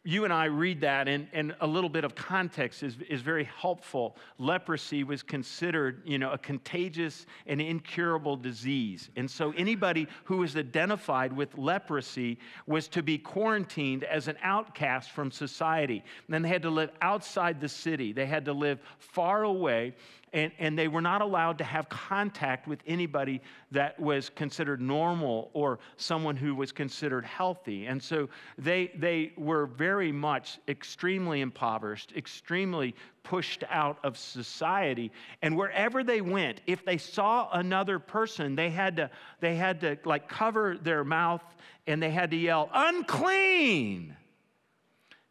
you 0.07 0.23
and 0.23 0.31
I 0.31 0.45
read 0.45 0.79
that, 0.81 1.09
and, 1.09 1.27
and 1.33 1.53
a 1.59 1.67
little 1.67 1.89
bit 1.89 2.05
of 2.05 2.15
context 2.15 2.81
is, 2.81 2.95
is 3.09 3.19
very 3.19 3.43
helpful. 3.43 4.15
Leprosy 4.37 5.03
was 5.03 5.21
considered, 5.21 6.01
you 6.05 6.17
know, 6.17 6.31
a 6.31 6.37
contagious 6.37 7.25
and 7.45 7.59
incurable 7.59 8.37
disease. 8.37 9.09
And 9.17 9.29
so 9.29 9.53
anybody 9.57 10.07
who 10.23 10.37
was 10.37 10.55
identified 10.55 11.33
with 11.33 11.57
leprosy 11.57 12.39
was 12.67 12.87
to 12.87 13.03
be 13.03 13.17
quarantined 13.17 14.05
as 14.05 14.29
an 14.29 14.37
outcast 14.43 15.11
from 15.11 15.29
society. 15.29 16.01
And 16.27 16.33
then 16.33 16.41
they 16.41 16.47
had 16.47 16.61
to 16.61 16.69
live 16.69 16.91
outside 17.01 17.59
the 17.59 17.67
city, 17.67 18.13
they 18.13 18.27
had 18.27 18.45
to 18.45 18.53
live 18.53 18.79
far 18.99 19.43
away 19.43 19.93
and, 20.33 20.51
and 20.59 20.77
they 20.77 20.87
were 20.87 21.01
not 21.01 21.21
allowed 21.21 21.57
to 21.59 21.63
have 21.63 21.87
contact 21.89 22.67
with 22.67 22.79
anybody 22.85 23.41
that 23.71 23.99
was 23.99 24.29
considered 24.29 24.81
normal 24.81 25.49
or 25.53 25.79
someone 25.95 26.35
who 26.35 26.53
was 26.53 26.71
considered 26.71 27.25
healthy. 27.25 27.85
And 27.85 28.01
so 28.01 28.29
they, 28.57 28.91
they 28.95 29.31
were 29.37 29.65
very 29.65 30.11
much 30.11 30.59
extremely 30.67 31.41
impoverished, 31.41 32.11
extremely 32.15 32.93
pushed 33.23 33.63
out 33.69 33.99
of 34.03 34.17
society. 34.17 35.11
And 35.41 35.55
wherever 35.55 36.03
they 36.03 36.21
went, 36.21 36.61
if 36.67 36.83
they 36.83 36.97
saw 36.97 37.49
another 37.51 37.99
person, 37.99 38.55
they 38.55 38.69
had 38.69 38.97
to, 38.97 39.09
they 39.39 39.55
had 39.55 39.81
to 39.81 39.97
like 40.03 40.27
cover 40.27 40.77
their 40.77 41.03
mouth 41.03 41.43
and 41.87 42.03
they 42.03 42.11
had 42.11 42.31
to 42.31 42.37
yell, 42.37 42.69
unclean, 42.73 44.15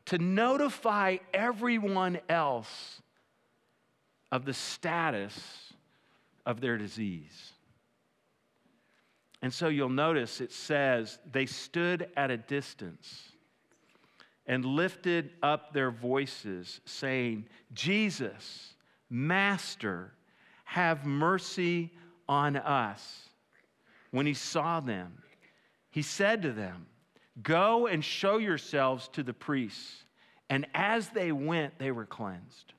to 0.07 0.19
notify 0.19 1.19
everyone 1.35 2.19
else 2.29 3.03
of 4.37 4.45
the 4.45 4.53
status 4.53 5.73
of 6.45 6.61
their 6.61 6.77
disease. 6.77 7.53
And 9.41 9.53
so 9.53 9.69
you'll 9.69 9.89
notice 9.89 10.43
it 10.43 10.53
says, 10.53 11.19
they 11.33 11.47
stood 11.47 12.11
at 12.19 12.31
a 12.31 12.37
distance 12.37 13.33
and 14.45 14.63
lifted 14.63 15.31
up 15.43 15.73
their 15.73 15.91
voices, 15.91 16.83
saying, 16.85 17.47
Jesus, 17.73 18.75
Master, 19.09 20.13
have 20.65 21.07
mercy 21.07 21.95
on 22.29 22.57
us. 22.57 23.31
When 24.11 24.27
he 24.27 24.35
saw 24.35 24.81
them, 24.81 25.15
he 25.89 26.03
said 26.03 26.43
to 26.43 26.53
them, 26.53 26.85
Go 27.43 27.87
and 27.87 28.05
show 28.05 28.37
yourselves 28.37 29.09
to 29.15 29.23
the 29.23 29.33
priests. 29.33 30.05
And 30.51 30.67
as 30.75 31.09
they 31.09 31.33
went, 31.33 31.79
they 31.79 31.91
were 31.91 32.05
cleansed. 32.05 32.75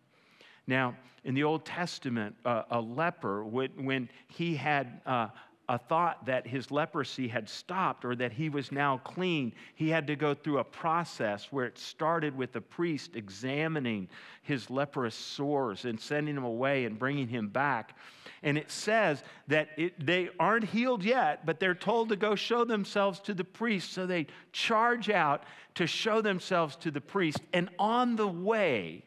Now, 0.68 0.96
in 1.24 1.34
the 1.34 1.44
Old 1.44 1.66
Testament, 1.66 2.36
uh, 2.46 2.64
a 2.70 2.80
leper, 2.80 3.44
when, 3.44 3.70
when 3.86 4.10
he 4.28 4.56
had 4.56 5.02
uh, 5.06 5.30
a 5.70 5.78
thought 5.78 6.26
that 6.26 6.48
his 6.48 6.72
leprosy 6.72 7.28
had 7.28 7.50
stopped 7.50 8.06
or 8.06 8.16
that 8.16 8.32
he 8.32 8.48
was 8.50 8.72
now 8.72 9.00
clean, 9.00 9.54
he 9.76 9.90
had 9.90 10.08
to 10.08 10.16
go 10.16 10.34
through 10.34 10.60
a 10.60 10.64
process 10.64 11.48
where 11.52 11.66
it 11.66 11.78
started 11.78 12.36
with 12.36 12.54
the 12.54 12.62
priest 12.62 13.16
examining 13.16 14.08
his 14.44 14.70
leprous 14.70 15.16
sores 15.16 15.84
and 15.84 16.00
sending 16.00 16.38
him 16.38 16.46
away 16.46 16.86
and 16.86 16.98
bringing 16.98 17.28
him 17.28 17.50
back. 17.50 17.98
And 18.44 18.58
it 18.58 18.72
says 18.72 19.24
that 19.48 19.70
it, 19.78 20.06
they 20.06 20.30
aren't 20.40 20.64
healed 20.64 21.04
yet, 21.04 21.46
but 21.46 21.60
they're 21.60 21.76
told 21.76 22.10
to 22.10 22.16
go 22.16 22.36
show 22.36 22.64
themselves 22.64 23.20
to 23.22 23.34
the 23.34 23.44
priest. 23.44 23.92
So 23.92 24.06
they 24.06 24.28
charge 24.54 25.10
out 25.10 25.44
to 25.76 25.88
show 25.88 26.22
themselves 26.22 26.78
to 26.78 26.92
the 26.92 27.02
priest. 27.02 27.40
And 27.52 27.70
on 27.78 28.16
the 28.16 28.28
way, 28.28 29.04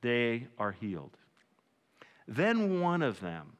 they 0.00 0.46
are 0.58 0.72
healed. 0.72 1.16
Then 2.26 2.80
one 2.80 3.02
of 3.02 3.20
them, 3.20 3.52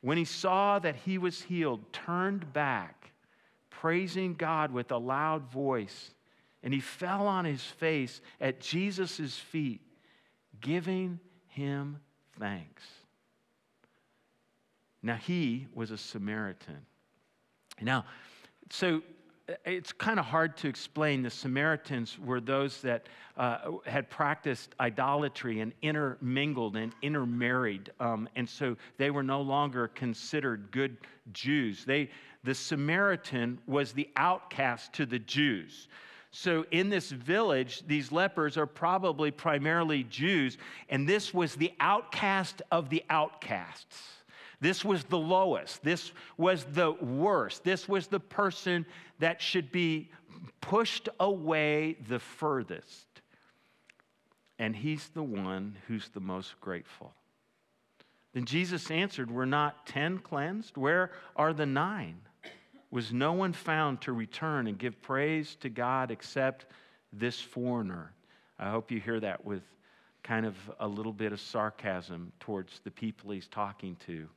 when 0.00 0.16
he 0.16 0.24
saw 0.24 0.78
that 0.78 0.96
he 0.96 1.18
was 1.18 1.42
healed, 1.42 1.92
turned 1.92 2.52
back, 2.52 3.12
praising 3.68 4.34
God 4.34 4.72
with 4.72 4.90
a 4.90 4.96
loud 4.96 5.50
voice, 5.50 6.14
and 6.62 6.72
he 6.72 6.80
fell 6.80 7.26
on 7.26 7.44
his 7.44 7.62
face 7.62 8.20
at 8.40 8.60
Jesus' 8.60 9.36
feet, 9.36 9.80
giving 10.60 11.18
him 11.48 12.00
thanks. 12.38 12.84
Now, 15.02 15.16
he 15.16 15.66
was 15.74 15.90
a 15.90 15.98
Samaritan. 15.98 16.84
Now, 17.80 18.04
so 18.70 19.02
it's 19.64 19.92
kind 19.92 20.18
of 20.18 20.26
hard 20.26 20.56
to 20.58 20.68
explain. 20.68 21.22
The 21.22 21.30
Samaritans 21.30 22.18
were 22.18 22.40
those 22.40 22.80
that 22.82 23.06
uh, 23.36 23.72
had 23.86 24.10
practiced 24.10 24.74
idolatry 24.80 25.60
and 25.60 25.72
intermingled 25.82 26.76
and 26.76 26.92
intermarried. 27.02 27.90
Um, 28.00 28.28
and 28.36 28.48
so 28.48 28.76
they 28.98 29.10
were 29.10 29.22
no 29.22 29.40
longer 29.40 29.88
considered 29.88 30.70
good 30.70 30.96
Jews. 31.32 31.84
They, 31.84 32.10
the 32.44 32.54
Samaritan 32.54 33.58
was 33.66 33.92
the 33.92 34.08
outcast 34.16 34.92
to 34.94 35.06
the 35.06 35.18
Jews. 35.18 35.88
So, 36.32 36.64
in 36.70 36.90
this 36.90 37.10
village, 37.10 37.82
these 37.88 38.12
lepers 38.12 38.56
are 38.56 38.66
probably 38.66 39.32
primarily 39.32 40.04
Jews, 40.04 40.58
and 40.88 41.08
this 41.08 41.34
was 41.34 41.56
the 41.56 41.72
outcast 41.80 42.62
of 42.70 42.88
the 42.88 43.02
outcasts. 43.10 44.19
This 44.60 44.84
was 44.84 45.04
the 45.04 45.18
lowest. 45.18 45.82
This 45.82 46.12
was 46.36 46.64
the 46.64 46.92
worst. 46.92 47.64
This 47.64 47.88
was 47.88 48.08
the 48.08 48.20
person 48.20 48.84
that 49.18 49.40
should 49.40 49.72
be 49.72 50.10
pushed 50.60 51.08
away 51.18 51.96
the 52.08 52.18
furthest. 52.18 53.06
And 54.58 54.76
he's 54.76 55.08
the 55.08 55.22
one 55.22 55.76
who's 55.88 56.10
the 56.10 56.20
most 56.20 56.60
grateful. 56.60 57.14
Then 58.34 58.44
Jesus 58.44 58.90
answered, 58.90 59.30
Were 59.30 59.46
not 59.46 59.86
ten 59.86 60.18
cleansed? 60.18 60.76
Where 60.76 61.10
are 61.34 61.54
the 61.54 61.66
nine? 61.66 62.20
Was 62.90 63.12
no 63.12 63.32
one 63.32 63.52
found 63.52 64.02
to 64.02 64.12
return 64.12 64.66
and 64.66 64.78
give 64.78 65.00
praise 65.00 65.56
to 65.60 65.70
God 65.70 66.10
except 66.10 66.66
this 67.12 67.40
foreigner? 67.40 68.12
I 68.58 68.70
hope 68.70 68.90
you 68.90 69.00
hear 69.00 69.20
that 69.20 69.44
with 69.44 69.62
kind 70.22 70.44
of 70.44 70.54
a 70.78 70.86
little 70.86 71.12
bit 71.12 71.32
of 71.32 71.40
sarcasm 71.40 72.32
towards 72.40 72.80
the 72.80 72.90
people 72.90 73.30
he's 73.30 73.48
talking 73.48 73.96
to. 74.06 74.28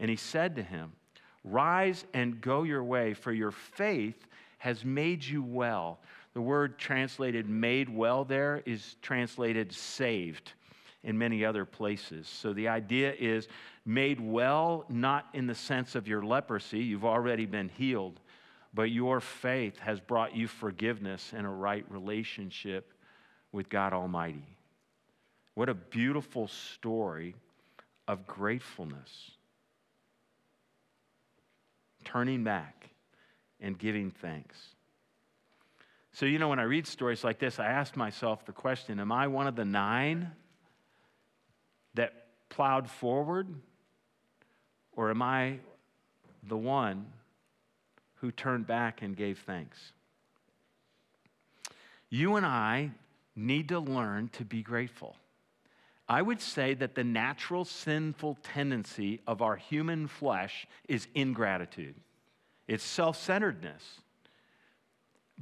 And 0.00 0.10
he 0.10 0.16
said 0.16 0.56
to 0.56 0.62
him, 0.62 0.92
Rise 1.44 2.04
and 2.12 2.40
go 2.40 2.64
your 2.64 2.82
way, 2.82 3.14
for 3.14 3.32
your 3.32 3.50
faith 3.50 4.26
has 4.58 4.84
made 4.84 5.24
you 5.24 5.42
well. 5.42 6.00
The 6.34 6.40
word 6.40 6.78
translated 6.78 7.48
made 7.48 7.88
well 7.88 8.24
there 8.24 8.62
is 8.66 8.96
translated 9.02 9.72
saved 9.72 10.52
in 11.02 11.16
many 11.16 11.44
other 11.44 11.64
places. 11.64 12.28
So 12.28 12.52
the 12.52 12.68
idea 12.68 13.14
is 13.18 13.48
made 13.86 14.20
well, 14.20 14.84
not 14.88 15.28
in 15.32 15.46
the 15.46 15.54
sense 15.54 15.94
of 15.94 16.06
your 16.06 16.22
leprosy, 16.22 16.80
you've 16.80 17.06
already 17.06 17.46
been 17.46 17.70
healed, 17.70 18.20
but 18.74 18.90
your 18.90 19.20
faith 19.20 19.78
has 19.78 19.98
brought 19.98 20.36
you 20.36 20.46
forgiveness 20.46 21.32
and 21.34 21.46
a 21.46 21.50
right 21.50 21.84
relationship 21.88 22.92
with 23.50 23.68
God 23.68 23.92
Almighty. 23.92 24.44
What 25.54 25.68
a 25.68 25.74
beautiful 25.74 26.48
story 26.48 27.34
of 28.06 28.26
gratefulness 28.26 29.32
turning 32.04 32.44
back 32.44 32.90
and 33.60 33.78
giving 33.78 34.10
thanks. 34.10 34.56
So, 36.12 36.26
you 36.26 36.38
know, 36.38 36.48
when 36.48 36.58
I 36.58 36.64
read 36.64 36.86
stories 36.86 37.22
like 37.22 37.38
this, 37.38 37.58
I 37.58 37.66
ask 37.66 37.96
myself 37.96 38.44
the 38.44 38.52
question 38.52 38.98
Am 38.98 39.12
I 39.12 39.28
one 39.28 39.46
of 39.46 39.56
the 39.56 39.64
nine 39.64 40.32
that 41.94 42.26
plowed 42.48 42.88
forward? 42.88 43.48
Or 44.92 45.10
am 45.10 45.22
I 45.22 45.60
the 46.42 46.56
one 46.56 47.06
who 48.16 48.30
turned 48.32 48.66
back 48.66 49.02
and 49.02 49.16
gave 49.16 49.38
thanks? 49.38 49.92
You 52.10 52.36
and 52.36 52.44
I 52.44 52.90
need 53.36 53.68
to 53.68 53.78
learn 53.78 54.28
to 54.34 54.44
be 54.44 54.62
grateful. 54.62 55.16
I 56.10 56.22
would 56.22 56.40
say 56.40 56.74
that 56.74 56.96
the 56.96 57.04
natural 57.04 57.64
sinful 57.64 58.38
tendency 58.42 59.20
of 59.28 59.42
our 59.42 59.54
human 59.54 60.08
flesh 60.08 60.66
is 60.88 61.06
ingratitude, 61.14 61.94
it's 62.66 62.82
self 62.82 63.16
centeredness. 63.16 64.00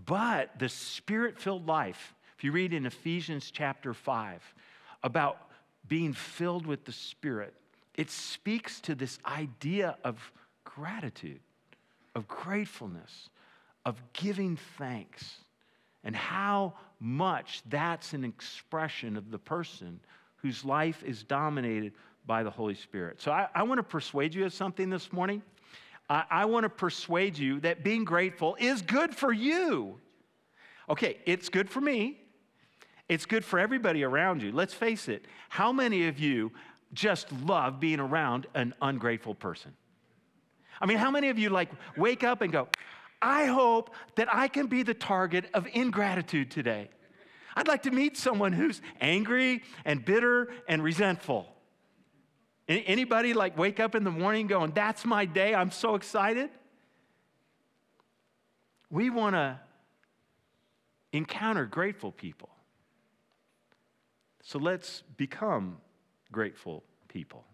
But 0.04 0.58
the 0.58 0.68
spirit 0.68 1.40
filled 1.40 1.66
life, 1.66 2.14
if 2.36 2.44
you 2.44 2.52
read 2.52 2.74
in 2.74 2.84
Ephesians 2.84 3.50
chapter 3.50 3.94
5 3.94 4.54
about 5.02 5.50
being 5.88 6.12
filled 6.12 6.66
with 6.66 6.84
the 6.84 6.92
Spirit, 6.92 7.54
it 7.94 8.10
speaks 8.10 8.78
to 8.82 8.94
this 8.94 9.18
idea 9.26 9.96
of 10.04 10.32
gratitude, 10.64 11.40
of 12.14 12.28
gratefulness, 12.28 13.30
of 13.84 14.00
giving 14.12 14.56
thanks, 14.76 15.38
and 16.04 16.14
how 16.14 16.74
much 17.00 17.62
that's 17.68 18.12
an 18.12 18.22
expression 18.22 19.16
of 19.16 19.30
the 19.30 19.38
person 19.38 19.98
whose 20.38 20.64
life 20.64 21.02
is 21.04 21.22
dominated 21.22 21.92
by 22.26 22.42
the 22.42 22.50
Holy 22.50 22.74
Spirit. 22.74 23.20
So 23.20 23.32
I, 23.32 23.48
I 23.54 23.62
want 23.62 23.78
to 23.78 23.82
persuade 23.82 24.34
you 24.34 24.44
of 24.44 24.52
something 24.52 24.90
this 24.90 25.12
morning. 25.12 25.42
I, 26.08 26.24
I 26.30 26.44
want 26.44 26.64
to 26.64 26.68
persuade 26.68 27.36
you 27.36 27.60
that 27.60 27.82
being 27.82 28.04
grateful 28.04 28.56
is 28.58 28.82
good 28.82 29.14
for 29.14 29.32
you. 29.32 29.98
Okay, 30.88 31.18
it's 31.26 31.48
good 31.48 31.68
for 31.68 31.80
me. 31.80 32.20
It's 33.08 33.26
good 33.26 33.44
for 33.44 33.58
everybody 33.58 34.04
around 34.04 34.42
you. 34.42 34.52
Let's 34.52 34.74
face 34.74 35.08
it. 35.08 35.24
How 35.48 35.72
many 35.72 36.08
of 36.08 36.18
you 36.18 36.52
just 36.92 37.32
love 37.32 37.80
being 37.80 38.00
around 38.00 38.46
an 38.54 38.74
ungrateful 38.80 39.34
person? 39.34 39.72
I 40.80 40.86
mean, 40.86 40.98
how 40.98 41.10
many 41.10 41.30
of 41.30 41.38
you 41.38 41.50
like 41.50 41.70
wake 41.96 42.22
up 42.22 42.42
and 42.42 42.52
go, 42.52 42.68
I 43.20 43.46
hope 43.46 43.94
that 44.14 44.32
I 44.32 44.48
can 44.48 44.66
be 44.66 44.82
the 44.82 44.94
target 44.94 45.46
of 45.54 45.66
ingratitude 45.72 46.50
today? 46.50 46.90
I'd 47.58 47.66
like 47.66 47.82
to 47.82 47.90
meet 47.90 48.16
someone 48.16 48.52
who's 48.52 48.80
angry 49.00 49.64
and 49.84 50.04
bitter 50.04 50.48
and 50.68 50.80
resentful. 50.80 51.52
Anybody 52.68 53.34
like 53.34 53.58
wake 53.58 53.80
up 53.80 53.96
in 53.96 54.04
the 54.04 54.12
morning 54.12 54.46
going, 54.46 54.70
That's 54.70 55.04
my 55.04 55.24
day, 55.24 55.56
I'm 55.56 55.72
so 55.72 55.96
excited? 55.96 56.50
We 58.90 59.10
want 59.10 59.34
to 59.34 59.58
encounter 61.12 61.66
grateful 61.66 62.12
people. 62.12 62.48
So 64.44 64.60
let's 64.60 65.02
become 65.16 65.78
grateful 66.30 66.84
people. 67.08 67.44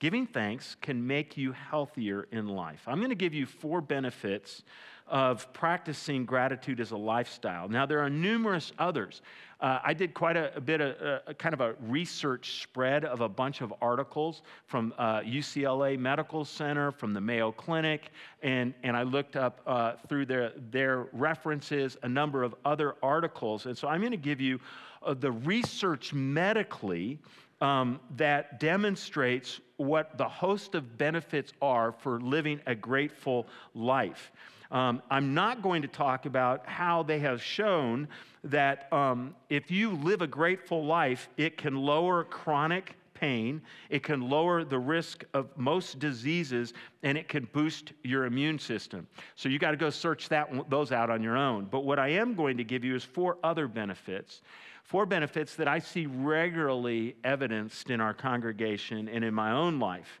Giving 0.00 0.26
thanks 0.26 0.76
can 0.80 1.06
make 1.06 1.36
you 1.36 1.52
healthier 1.52 2.26
in 2.32 2.48
life. 2.48 2.82
I'm 2.86 2.98
going 2.98 3.10
to 3.10 3.14
give 3.14 3.34
you 3.34 3.44
four 3.44 3.82
benefits 3.82 4.62
of 5.06 5.52
practicing 5.52 6.24
gratitude 6.24 6.80
as 6.80 6.92
a 6.92 6.96
lifestyle. 6.96 7.68
Now, 7.68 7.84
there 7.84 8.00
are 8.00 8.08
numerous 8.08 8.72
others. 8.78 9.20
Uh, 9.60 9.78
I 9.84 9.92
did 9.92 10.14
quite 10.14 10.38
a, 10.38 10.56
a 10.56 10.60
bit 10.60 10.80
of 10.80 10.96
a, 11.02 11.22
a, 11.26 11.34
kind 11.34 11.52
of 11.52 11.60
a 11.60 11.74
research 11.82 12.62
spread 12.62 13.04
of 13.04 13.20
a 13.20 13.28
bunch 13.28 13.60
of 13.60 13.74
articles 13.82 14.40
from 14.64 14.94
uh, 14.96 15.20
UCLA 15.20 15.98
Medical 15.98 16.46
Center, 16.46 16.92
from 16.92 17.12
the 17.12 17.20
Mayo 17.20 17.52
Clinic, 17.52 18.10
and, 18.42 18.72
and 18.82 18.96
I 18.96 19.02
looked 19.02 19.36
up 19.36 19.60
uh, 19.66 19.94
through 20.08 20.24
their, 20.24 20.52
their 20.70 21.08
references 21.12 21.98
a 22.04 22.08
number 22.08 22.42
of 22.42 22.54
other 22.64 22.94
articles. 23.02 23.66
And 23.66 23.76
so 23.76 23.86
I'm 23.86 24.00
going 24.00 24.12
to 24.12 24.16
give 24.16 24.40
you 24.40 24.60
uh, 25.02 25.12
the 25.12 25.32
research 25.32 26.14
medically 26.14 27.18
um, 27.60 28.00
that 28.16 28.60
demonstrates 28.60 29.60
what 29.80 30.18
the 30.18 30.28
host 30.28 30.74
of 30.74 30.98
benefits 30.98 31.54
are 31.62 31.92
for 31.92 32.20
living 32.20 32.60
a 32.66 32.74
grateful 32.74 33.46
life. 33.74 34.30
Um, 34.70 35.02
I'm 35.10 35.32
not 35.32 35.62
going 35.62 35.82
to 35.82 35.88
talk 35.88 36.26
about 36.26 36.66
how 36.66 37.02
they 37.02 37.18
have 37.20 37.42
shown 37.42 38.06
that 38.44 38.92
um, 38.92 39.34
if 39.48 39.70
you 39.70 39.92
live 39.92 40.20
a 40.22 40.26
grateful 40.26 40.84
life, 40.84 41.28
it 41.38 41.56
can 41.56 41.74
lower 41.74 42.24
chronic 42.24 42.94
pain, 43.14 43.62
it 43.88 44.02
can 44.02 44.28
lower 44.28 44.64
the 44.64 44.78
risk 44.78 45.24
of 45.34 45.48
most 45.56 45.98
diseases, 45.98 46.72
and 47.02 47.16
it 47.18 47.28
can 47.28 47.48
boost 47.52 47.92
your 48.04 48.26
immune 48.26 48.58
system. 48.58 49.06
So 49.34 49.48
you 49.48 49.58
got 49.58 49.72
to 49.72 49.76
go 49.76 49.90
search 49.90 50.28
that, 50.28 50.70
those 50.70 50.92
out 50.92 51.10
on 51.10 51.22
your 51.22 51.36
own. 51.36 51.64
But 51.70 51.84
what 51.84 51.98
I 51.98 52.08
am 52.08 52.34
going 52.34 52.58
to 52.58 52.64
give 52.64 52.84
you 52.84 52.94
is 52.94 53.02
four 53.02 53.38
other 53.42 53.66
benefits 53.66 54.42
four 54.82 55.06
benefits 55.06 55.56
that 55.56 55.68
I 55.68 55.78
see 55.78 56.06
regularly 56.06 57.16
evidenced 57.24 57.90
in 57.90 58.00
our 58.00 58.14
congregation 58.14 59.08
and 59.08 59.24
in 59.24 59.34
my 59.34 59.52
own 59.52 59.78
life. 59.78 60.20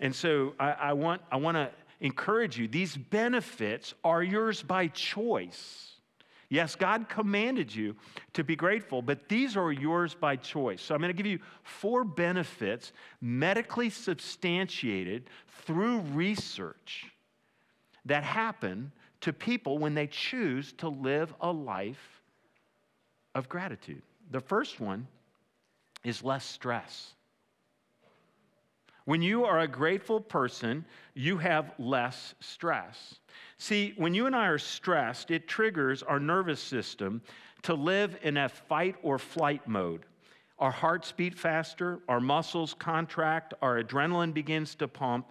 And 0.00 0.14
so 0.14 0.54
I, 0.58 0.72
I 0.72 0.92
want, 0.92 1.22
I 1.30 1.36
want 1.36 1.56
to 1.56 1.70
encourage 2.00 2.58
you 2.58 2.68
these 2.68 2.96
benefits 2.96 3.94
are 4.04 4.22
yours 4.22 4.62
by 4.62 4.88
choice. 4.88 5.92
Yes, 6.48 6.76
God 6.76 7.08
commanded 7.08 7.74
you 7.74 7.96
to 8.34 8.44
be 8.44 8.54
grateful, 8.54 9.02
but 9.02 9.28
these 9.28 9.56
are 9.56 9.72
yours 9.72 10.14
by 10.14 10.36
choice. 10.36 10.80
So 10.80 10.94
I'm 10.94 11.00
going 11.00 11.12
to 11.12 11.16
give 11.16 11.26
you 11.26 11.40
four 11.64 12.04
benefits 12.04 12.92
medically 13.20 13.90
substantiated 13.90 15.28
through 15.64 16.00
research 16.12 17.06
that 18.04 18.22
happen 18.22 18.92
to 19.22 19.32
people 19.32 19.78
when 19.78 19.94
they 19.94 20.06
choose 20.06 20.72
to 20.74 20.88
live 20.88 21.34
a 21.40 21.50
life 21.50 22.15
of 23.36 23.50
gratitude. 23.50 24.00
The 24.30 24.40
first 24.40 24.80
one 24.80 25.06
is 26.02 26.24
less 26.24 26.44
stress. 26.44 27.12
When 29.04 29.20
you 29.20 29.44
are 29.44 29.60
a 29.60 29.68
grateful 29.68 30.20
person, 30.20 30.86
you 31.14 31.36
have 31.36 31.70
less 31.78 32.34
stress. 32.40 33.16
See, 33.58 33.92
when 33.98 34.14
you 34.14 34.26
and 34.26 34.34
I 34.34 34.46
are 34.46 34.58
stressed, 34.58 35.30
it 35.30 35.46
triggers 35.46 36.02
our 36.02 36.18
nervous 36.18 36.60
system 36.60 37.20
to 37.62 37.74
live 37.74 38.16
in 38.22 38.38
a 38.38 38.48
fight 38.48 38.96
or 39.02 39.18
flight 39.18 39.68
mode. 39.68 40.06
Our 40.58 40.70
hearts 40.70 41.12
beat 41.12 41.38
faster, 41.38 42.00
our 42.08 42.20
muscles 42.20 42.72
contract, 42.72 43.52
our 43.60 43.82
adrenaline 43.82 44.32
begins 44.32 44.74
to 44.76 44.88
pump, 44.88 45.26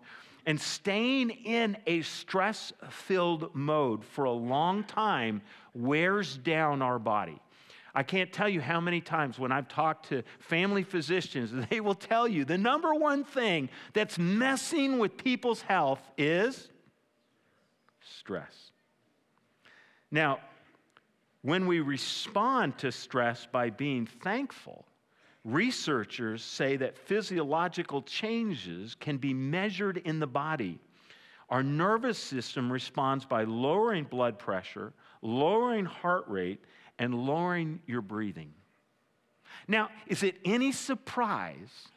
and 0.45 0.61
staying 0.61 1.31
in 1.31 1.75
a 1.87 2.03
stress 2.03 2.71
filled 2.87 3.55
mode 3.55 4.05
for 4.05 4.25
a 4.25 4.31
long 4.31 4.83
time 4.83 5.41
wears 5.73 6.37
down 6.37 6.83
our 6.83 6.99
body. 6.99 7.39
I 7.95 8.03
can't 8.03 8.31
tell 8.31 8.49
you 8.49 8.59
how 8.59 8.81
many 8.81 8.99
times 8.99 9.39
when 9.39 9.53
I've 9.53 9.69
talked 9.69 10.09
to 10.09 10.23
family 10.39 10.83
physicians, 10.83 11.51
they 11.69 11.79
will 11.79 11.95
tell 11.95 12.27
you 12.27 12.43
the 12.43 12.57
number 12.57 12.93
one 12.93 13.23
thing 13.23 13.69
that's 13.93 14.19
messing 14.19 14.99
with 14.99 15.17
people's 15.17 15.61
health 15.61 16.01
is 16.17 16.69
stress. 18.01 18.71
Now, 20.11 20.39
when 21.41 21.67
we 21.67 21.79
respond 21.79 22.77
to 22.79 22.91
stress 22.91 23.47
by 23.49 23.69
being 23.69 24.05
thankful, 24.05 24.85
researchers 25.45 26.43
say 26.43 26.75
that 26.77 26.97
physiological 26.97 28.01
changes 28.01 28.95
can 28.95 29.17
be 29.17 29.33
measured 29.33 29.97
in 29.97 30.19
the 30.19 30.27
body. 30.27 30.79
Our 31.49 31.61
nervous 31.61 32.17
system 32.17 32.71
responds 32.71 33.25
by 33.25 33.43
lowering 33.43 34.05
blood 34.05 34.39
pressure, 34.39 34.93
lowering 35.21 35.85
heart 35.85 36.25
rate, 36.27 36.63
and 36.99 37.13
lowering 37.13 37.79
your 37.85 38.01
breathing. 38.01 38.53
Now, 39.67 39.89
is 40.07 40.23
it 40.23 40.35
any 40.45 40.71
surprise 40.71 41.89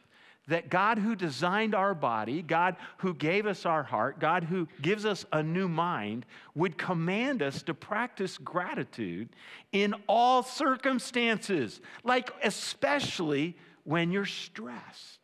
that 0.49 0.71
God, 0.71 0.99
who 0.99 1.15
designed 1.15 1.75
our 1.75 1.95
body, 1.95 2.41
God, 2.41 2.77
who 2.99 3.15
gave 3.15 3.47
us 3.47 3.67
our 3.67 3.83
heart, 3.83 4.19
God, 4.19 4.45
who 4.45 4.67
gives 4.81 5.05
us 5.05 5.27
a 5.31 5.43
new 5.43 5.69
mind, 5.69 6.25
would 6.55 6.79
command 6.79 7.43
us 7.43 7.63
to 7.65 7.75
practice 7.75 8.39
gratitude 8.39 9.29
in 9.73 9.95
all 10.07 10.43
circumstances, 10.43 11.81
like 12.03 12.31
especially 12.43 13.57
when 13.85 14.11
you're 14.11 14.25
stressed? 14.25 15.18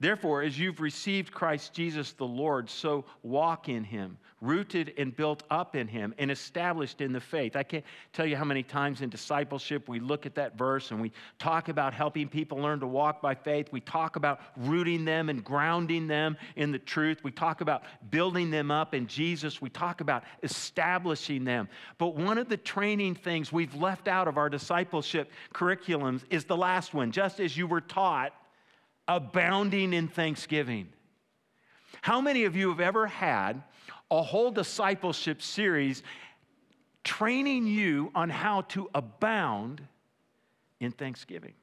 Therefore, 0.00 0.42
as 0.42 0.56
you've 0.56 0.80
received 0.80 1.32
Christ 1.32 1.72
Jesus 1.72 2.12
the 2.12 2.24
Lord, 2.24 2.70
so 2.70 3.04
walk 3.24 3.68
in 3.68 3.82
him, 3.82 4.16
rooted 4.40 4.94
and 4.96 5.14
built 5.14 5.42
up 5.50 5.74
in 5.74 5.88
him, 5.88 6.14
and 6.18 6.30
established 6.30 7.00
in 7.00 7.12
the 7.12 7.20
faith. 7.20 7.56
I 7.56 7.64
can't 7.64 7.84
tell 8.12 8.24
you 8.24 8.36
how 8.36 8.44
many 8.44 8.62
times 8.62 9.00
in 9.00 9.08
discipleship 9.08 9.88
we 9.88 9.98
look 9.98 10.24
at 10.24 10.36
that 10.36 10.56
verse 10.56 10.92
and 10.92 11.00
we 11.00 11.10
talk 11.40 11.68
about 11.68 11.92
helping 11.92 12.28
people 12.28 12.58
learn 12.58 12.78
to 12.78 12.86
walk 12.86 13.20
by 13.20 13.34
faith. 13.34 13.72
We 13.72 13.80
talk 13.80 14.14
about 14.14 14.40
rooting 14.56 15.04
them 15.04 15.28
and 15.30 15.42
grounding 15.42 16.06
them 16.06 16.36
in 16.54 16.70
the 16.70 16.78
truth. 16.78 17.24
We 17.24 17.32
talk 17.32 17.60
about 17.60 17.82
building 18.08 18.50
them 18.52 18.70
up 18.70 18.94
in 18.94 19.08
Jesus. 19.08 19.60
We 19.60 19.68
talk 19.68 20.00
about 20.00 20.22
establishing 20.44 21.42
them. 21.42 21.68
But 21.98 22.14
one 22.14 22.38
of 22.38 22.48
the 22.48 22.56
training 22.56 23.16
things 23.16 23.52
we've 23.52 23.74
left 23.74 24.06
out 24.06 24.28
of 24.28 24.38
our 24.38 24.48
discipleship 24.48 25.32
curriculums 25.52 26.22
is 26.30 26.44
the 26.44 26.56
last 26.56 26.94
one 26.94 27.10
just 27.10 27.40
as 27.40 27.56
you 27.56 27.66
were 27.66 27.80
taught 27.80 28.32
abounding 29.08 29.92
in 29.94 30.06
thanksgiving. 30.06 30.88
How 32.02 32.20
many 32.20 32.44
of 32.44 32.54
you 32.54 32.68
have 32.68 32.80
ever 32.80 33.06
had 33.06 33.62
a 34.10 34.22
whole 34.22 34.50
discipleship 34.50 35.42
series 35.42 36.02
training 37.02 37.66
you 37.66 38.12
on 38.14 38.28
how 38.30 38.60
to 38.62 38.88
abound 38.94 39.80
in 40.78 40.92
thanksgiving? 40.92 41.54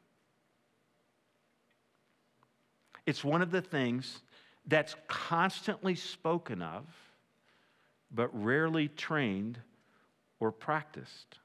It's 3.05 3.23
one 3.23 3.41
of 3.41 3.51
the 3.51 3.61
things 3.61 4.21
that's 4.65 4.95
constantly 5.07 5.93
spoken 5.93 6.61
of, 6.63 6.85
but 8.11 8.29
rarely 8.33 8.87
trained 8.87 9.59
or 10.39 10.51
practiced. 10.51 11.37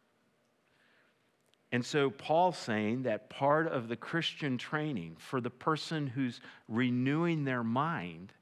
And 1.72 1.84
so 1.84 2.10
Paul's 2.10 2.58
saying 2.58 3.04
that 3.04 3.30
part 3.30 3.68
of 3.68 3.88
the 3.88 3.96
Christian 3.96 4.58
training 4.58 5.16
for 5.18 5.40
the 5.40 5.50
person 5.50 6.06
who's 6.06 6.40
renewing 6.68 7.44
their 7.44 7.62
mind 7.62 8.32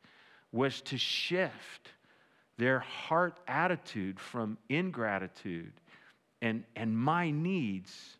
was 0.50 0.80
to 0.82 0.96
shift 0.96 1.92
their 2.56 2.80
heart 2.80 3.38
attitude 3.46 4.18
from 4.18 4.56
ingratitude 4.68 5.72
and, 6.40 6.64
and 6.74 6.96
my 6.96 7.30
needs 7.30 8.16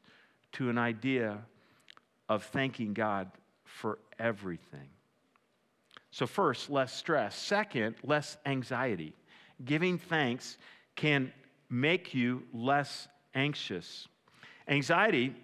to 0.53 0.69
an 0.69 0.79
idea 0.79 1.39
of 2.29 2.45
thanking 2.45 2.93
God 2.93 3.31
for 3.65 3.99
everything. 4.19 4.89
So, 6.11 6.27
first, 6.27 6.71
less 6.71 6.93
stress. 6.93 7.37
Second, 7.37 7.97
less 8.03 8.37
anxiety. 8.45 9.15
Giving 9.65 9.99
thanks 9.99 10.59
can 10.97 11.33
make 11.71 12.15
you 12.15 12.45
less 12.53 13.09
anxious. 13.35 14.09
Anxiety 14.69 15.35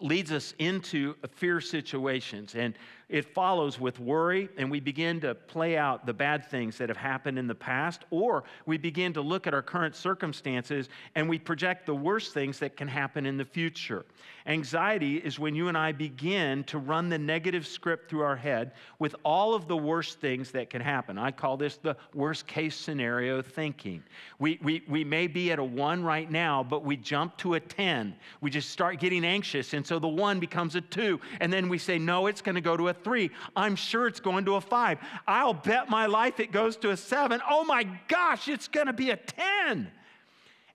leads 0.00 0.32
us 0.32 0.54
into 0.58 1.14
fear 1.32 1.60
situations. 1.60 2.54
And 2.54 2.74
it 3.12 3.26
follows 3.34 3.78
with 3.78 4.00
worry, 4.00 4.48
and 4.56 4.70
we 4.70 4.80
begin 4.80 5.20
to 5.20 5.34
play 5.34 5.76
out 5.76 6.06
the 6.06 6.14
bad 6.14 6.46
things 6.46 6.78
that 6.78 6.88
have 6.88 6.96
happened 6.96 7.38
in 7.38 7.46
the 7.46 7.54
past, 7.54 8.06
or 8.10 8.42
we 8.64 8.78
begin 8.78 9.12
to 9.12 9.20
look 9.20 9.46
at 9.46 9.52
our 9.52 9.60
current 9.60 9.94
circumstances 9.94 10.88
and 11.14 11.28
we 11.28 11.38
project 11.38 11.84
the 11.84 11.94
worst 11.94 12.32
things 12.32 12.58
that 12.58 12.74
can 12.74 12.88
happen 12.88 13.26
in 13.26 13.36
the 13.36 13.44
future. 13.44 14.06
Anxiety 14.46 15.18
is 15.18 15.38
when 15.38 15.54
you 15.54 15.68
and 15.68 15.76
I 15.76 15.92
begin 15.92 16.64
to 16.64 16.78
run 16.78 17.10
the 17.10 17.18
negative 17.18 17.66
script 17.66 18.08
through 18.08 18.22
our 18.22 18.34
head 18.34 18.72
with 18.98 19.14
all 19.24 19.54
of 19.54 19.68
the 19.68 19.76
worst 19.76 20.18
things 20.18 20.50
that 20.52 20.70
can 20.70 20.80
happen. 20.80 21.18
I 21.18 21.30
call 21.30 21.58
this 21.58 21.76
the 21.76 21.96
worst 22.14 22.46
case 22.46 22.74
scenario 22.74 23.42
thinking. 23.42 24.02
We, 24.38 24.58
we, 24.62 24.82
we 24.88 25.04
may 25.04 25.26
be 25.26 25.52
at 25.52 25.58
a 25.58 25.64
one 25.64 26.02
right 26.02 26.30
now, 26.30 26.64
but 26.64 26.82
we 26.82 26.96
jump 26.96 27.36
to 27.38 27.54
a 27.54 27.60
10. 27.60 28.16
We 28.40 28.50
just 28.50 28.70
start 28.70 28.98
getting 28.98 29.24
anxious, 29.24 29.74
and 29.74 29.86
so 29.86 29.98
the 29.98 30.08
one 30.08 30.40
becomes 30.40 30.74
a 30.76 30.80
two. 30.80 31.20
And 31.40 31.52
then 31.52 31.68
we 31.68 31.78
say, 31.78 31.98
no, 31.98 32.26
it's 32.26 32.40
going 32.40 32.54
to 32.56 32.60
go 32.60 32.76
to 32.76 32.88
a 32.88 32.94
three. 33.02 33.30
I'm 33.54 33.76
sure 33.76 34.06
it's 34.06 34.20
going 34.20 34.44
to 34.46 34.54
a 34.54 34.60
five. 34.60 34.98
I'll 35.26 35.54
bet 35.54 35.88
my 35.88 36.06
life 36.06 36.40
it 36.40 36.52
goes 36.52 36.76
to 36.78 36.90
a 36.90 36.96
seven. 36.96 37.40
Oh 37.48 37.64
my 37.64 37.84
gosh, 38.08 38.48
it's 38.48 38.68
going 38.68 38.86
to 38.86 38.92
be 38.92 39.10
a 39.10 39.16
10. 39.16 39.90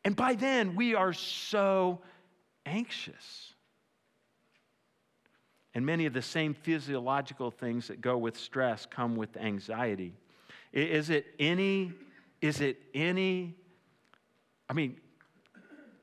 And 0.04 0.16
by 0.16 0.36
then, 0.36 0.76
we 0.76 0.96
are 0.96 1.14
so 1.14 2.00
anxious. 2.66 3.54
And 5.74 5.86
many 5.86 6.06
of 6.06 6.14
the 6.14 6.22
same 6.22 6.54
physiological 6.54 7.52
things 7.52 7.88
that 7.90 8.02
go 8.02 8.18
with 8.18 8.38
stress 8.38 8.86
come 8.86 9.16
with 9.16 9.38
anxiety. 9.38 10.14
Is 10.74 11.10
it 11.10 11.28
any, 11.40 11.92
is 12.42 12.62
it 12.62 12.82
any, 12.94 13.56
I 14.70 14.74
mean, 14.74 14.98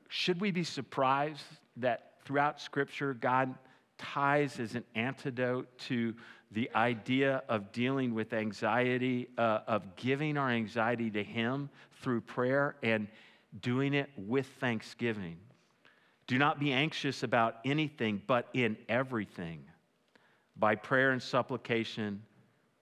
should 0.07 0.39
we 0.39 0.51
be 0.51 0.63
surprised 0.63 1.43
that 1.77 2.13
throughout 2.23 2.61
Scripture, 2.61 3.13
God 3.13 3.53
ties 3.97 4.59
as 4.59 4.75
an 4.75 4.83
antidote 4.95 5.77
to 5.77 6.13
the 6.51 6.69
idea 6.75 7.43
of 7.49 7.71
dealing 7.71 8.13
with 8.13 8.33
anxiety, 8.33 9.27
uh, 9.37 9.59
of 9.67 9.95
giving 9.95 10.37
our 10.37 10.49
anxiety 10.49 11.09
to 11.11 11.23
Him 11.23 11.69
through 12.01 12.21
prayer 12.21 12.75
and 12.83 13.07
doing 13.61 13.93
it 13.93 14.09
with 14.17 14.47
thanksgiving? 14.59 15.37
Do 16.27 16.37
not 16.37 16.59
be 16.59 16.71
anxious 16.71 17.23
about 17.23 17.57
anything, 17.65 18.21
but 18.25 18.47
in 18.53 18.77
everything. 18.89 19.63
By 20.57 20.75
prayer 20.75 21.11
and 21.11 21.21
supplication 21.21 22.23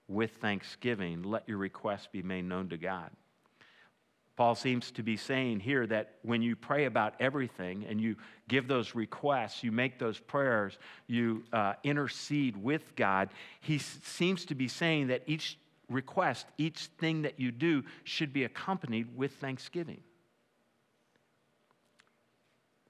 with 0.08 0.32
thanksgiving, 0.38 1.23
let 1.23 1.47
your 1.47 1.58
requests 1.58 2.08
be 2.08 2.21
made 2.21 2.45
known 2.45 2.69
to 2.69 2.78
God. 2.78 3.10
Paul 4.36 4.56
seems 4.56 4.89
to 4.91 5.04
be 5.04 5.15
saying 5.15 5.60
here 5.60 5.86
that 5.88 6.15
when 6.24 6.41
you 6.41 6.56
pray 6.56 6.86
about 6.86 7.13
everything 7.19 7.86
and 7.88 8.02
you 8.02 8.15
give 8.48 8.67
those 8.67 8.96
requests, 8.96 9.63
you 9.63 9.72
make 9.72 10.00
those 10.00 10.17
prayers, 10.17 10.80
you 11.08 11.43
uh, 11.54 11.74
intercede 11.84 12.58
with 12.58 12.96
God, 12.96 13.30
he 13.62 13.78
seems 13.78 14.46
to 14.46 14.56
be 14.56 14.67
saying 14.67 15.08
that 15.08 15.22
each 15.28 15.60
request, 15.89 16.48
each 16.58 16.88
thing 16.98 17.22
that 17.22 17.39
you 17.39 17.52
do, 17.52 17.84
should 18.04 18.34
be 18.34 18.43
accompanied 18.43 19.15
with 19.15 19.34
thanksgiving. 19.34 20.02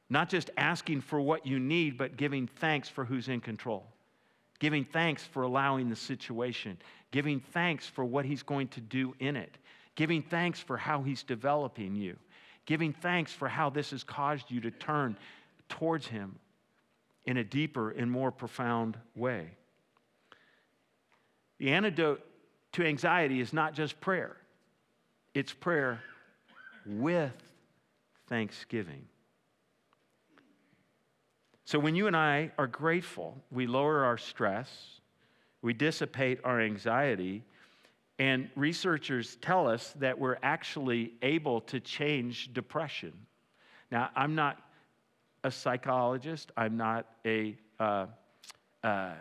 Not 0.10 0.30
just 0.30 0.50
asking 0.58 1.02
for 1.02 1.20
what 1.20 1.46
you 1.46 1.60
need, 1.60 1.98
but 1.98 2.16
giving 2.16 2.48
thanks 2.48 2.88
for 2.88 3.04
who's 3.04 3.28
in 3.28 3.42
control. 3.42 3.86
Giving 4.60 4.86
thanks 4.86 5.24
for 5.24 5.44
allowing 5.44 5.90
the 5.90 5.96
situation. 5.96 6.78
Giving 7.12 7.42
thanks 7.52 7.88
for 7.88 8.06
what 8.06 8.24
He's 8.24 8.44
going 8.44 8.70
to 8.70 8.82
do 8.82 9.14
in 9.20 9.36
it. 9.36 9.58
Giving 9.96 10.22
thanks 10.24 10.60
for 10.60 10.78
how 10.78 11.04
He's 11.04 11.24
developing 11.24 11.96
you. 11.96 12.18
Giving 12.66 12.94
thanks 12.94 13.32
for 13.32 13.48
how 13.48 13.70
this 13.70 13.92
has 13.92 14.04
caused 14.04 14.50
you 14.50 14.62
to 14.62 14.72
turn 14.72 15.18
towards 15.70 16.08
Him 16.08 16.36
in 17.26 17.38
a 17.38 17.44
deeper 17.44 17.92
and 17.92 18.10
more 18.10 18.32
profound 18.32 18.98
way. 19.16 19.50
The 21.60 21.72
antidote 21.72 22.26
to 22.74 22.86
anxiety 22.86 23.40
is 23.40 23.54
not 23.54 23.74
just 23.74 24.00
prayer, 24.02 24.36
it's 25.34 25.54
prayer 25.54 26.02
with 26.86 27.32
thanksgiving. 28.28 29.06
So 31.66 31.80
when 31.80 31.96
you 31.96 32.08
and 32.08 32.16
I 32.16 32.52
are 32.58 32.68
grateful, 32.68 33.38
we 33.52 33.68
lower 33.68 34.04
our 34.04 34.18
stress, 34.18 34.70
we 35.62 35.74
dissipate 35.74 36.40
our 36.44 36.60
anxiety, 36.60 37.44
and 38.20 38.50
researchers 38.56 39.38
tell 39.42 39.68
us 39.68 39.94
that 40.00 40.20
we're 40.20 40.38
actually 40.44 41.14
able 41.22 41.62
to 41.62 41.80
change 41.80 42.54
depression. 42.54 43.14
Now, 43.92 44.10
I'm 44.16 44.36
not 44.36 44.60
a 45.44 45.52
psychologist, 45.52 46.52
I'm 46.56 46.78
not 46.78 47.08
a, 47.26 47.58
uh, 47.80 48.06
uh, 48.84 49.14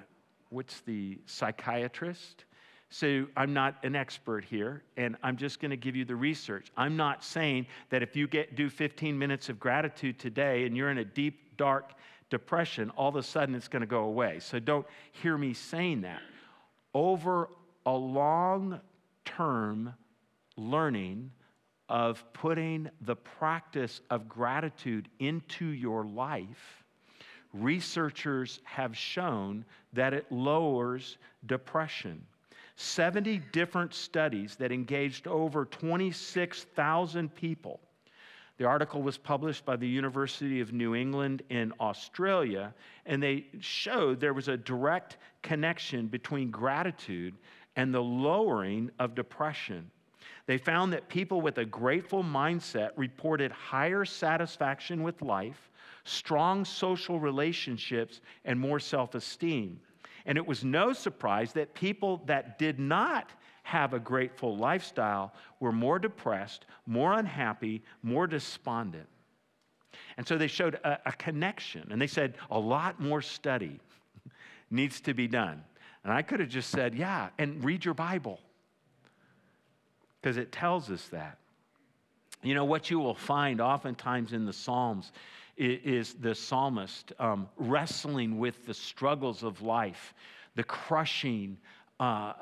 what's 0.50 0.80
the 0.80 1.18
psychiatrist? 1.26 2.44
So 2.90 3.26
I'm 3.38 3.54
not 3.54 3.76
an 3.84 3.96
expert 3.96 4.44
here, 4.44 4.82
and 4.98 5.16
I'm 5.22 5.38
just 5.38 5.60
going 5.60 5.70
to 5.70 5.78
give 5.78 5.96
you 5.96 6.04
the 6.04 6.14
research. 6.14 6.70
I'm 6.76 6.94
not 6.94 7.24
saying 7.24 7.66
that 7.88 8.02
if 8.02 8.14
you 8.14 8.28
get 8.28 8.54
do 8.54 8.68
15 8.68 9.18
minutes 9.18 9.48
of 9.48 9.58
gratitude 9.58 10.18
today 10.18 10.66
and 10.66 10.76
you're 10.76 10.90
in 10.90 10.98
a 10.98 11.04
deep, 11.04 11.56
dark 11.56 11.94
depression, 12.28 12.90
all 12.90 13.08
of 13.08 13.16
a 13.16 13.22
sudden 13.22 13.54
it's 13.54 13.68
going 13.68 13.80
to 13.80 13.86
go 13.86 14.04
away. 14.04 14.40
So 14.40 14.58
don't 14.58 14.86
hear 15.12 15.38
me 15.38 15.54
saying 15.54 16.02
that. 16.02 16.20
Over 16.92 17.48
a 17.86 17.92
long 17.92 18.80
term 19.24 19.94
learning 20.56 21.30
of 21.88 22.24
putting 22.32 22.88
the 23.02 23.16
practice 23.16 24.00
of 24.10 24.28
gratitude 24.28 25.08
into 25.18 25.66
your 25.66 26.04
life, 26.04 26.84
researchers 27.52 28.60
have 28.64 28.96
shown 28.96 29.64
that 29.92 30.14
it 30.14 30.30
lowers 30.30 31.18
depression. 31.46 32.24
70 32.76 33.42
different 33.52 33.92
studies 33.92 34.56
that 34.56 34.72
engaged 34.72 35.26
over 35.26 35.66
26,000 35.66 37.34
people 37.34 37.80
the 38.58 38.68
article 38.68 39.02
was 39.02 39.18
published 39.18 39.64
by 39.64 39.74
the 39.74 39.88
University 39.88 40.60
of 40.60 40.72
New 40.72 40.94
England 40.94 41.42
in 41.48 41.72
Australia, 41.80 42.74
and 43.06 43.22
they 43.22 43.46
showed 43.58 44.20
there 44.20 44.34
was 44.34 44.46
a 44.46 44.56
direct 44.56 45.16
connection 45.42 46.06
between 46.06 46.50
gratitude 46.50 47.34
and 47.76 47.92
the 47.92 48.02
lowering 48.02 48.90
of 48.98 49.14
depression. 49.14 49.90
They 50.46 50.58
found 50.58 50.92
that 50.92 51.08
people 51.08 51.40
with 51.40 51.58
a 51.58 51.64
grateful 51.64 52.22
mindset 52.22 52.90
reported 52.96 53.52
higher 53.52 54.04
satisfaction 54.04 55.02
with 55.02 55.22
life, 55.22 55.70
strong 56.04 56.64
social 56.64 57.20
relationships, 57.20 58.20
and 58.44 58.58
more 58.58 58.80
self 58.80 59.14
esteem. 59.14 59.80
And 60.26 60.38
it 60.38 60.46
was 60.46 60.64
no 60.64 60.92
surprise 60.92 61.52
that 61.54 61.74
people 61.74 62.22
that 62.26 62.58
did 62.58 62.78
not 62.78 63.30
have 63.64 63.94
a 63.94 64.00
grateful 64.00 64.56
lifestyle 64.56 65.32
were 65.60 65.72
more 65.72 65.98
depressed, 65.98 66.66
more 66.86 67.12
unhappy, 67.12 67.82
more 68.02 68.26
despondent. 68.26 69.06
And 70.16 70.26
so 70.26 70.36
they 70.36 70.46
showed 70.48 70.74
a, 70.76 70.98
a 71.06 71.12
connection, 71.12 71.88
and 71.90 72.00
they 72.00 72.06
said 72.06 72.34
a 72.50 72.58
lot 72.58 73.00
more 73.00 73.22
study 73.22 73.80
needs 74.70 75.00
to 75.02 75.14
be 75.14 75.28
done. 75.28 75.62
And 76.04 76.12
I 76.12 76.22
could 76.22 76.40
have 76.40 76.48
just 76.48 76.70
said, 76.70 76.94
yeah, 76.94 77.28
and 77.38 77.62
read 77.64 77.84
your 77.84 77.94
Bible, 77.94 78.40
because 80.20 80.36
it 80.36 80.50
tells 80.52 80.90
us 80.90 81.06
that. 81.08 81.38
You 82.42 82.54
know, 82.54 82.64
what 82.64 82.90
you 82.90 82.98
will 82.98 83.14
find 83.14 83.60
oftentimes 83.60 84.32
in 84.32 84.44
the 84.46 84.52
Psalms 84.52 85.12
is, 85.56 86.14
the 86.14 86.34
psalmist 86.34 87.12
um, 87.20 87.48
wrestling 87.56 88.38
with 88.38 88.66
the 88.66 88.74
struggles 88.74 89.44
of 89.44 89.62
life, 89.62 90.12
the 90.56 90.64
crushing 90.64 91.56
uh, 92.00 92.32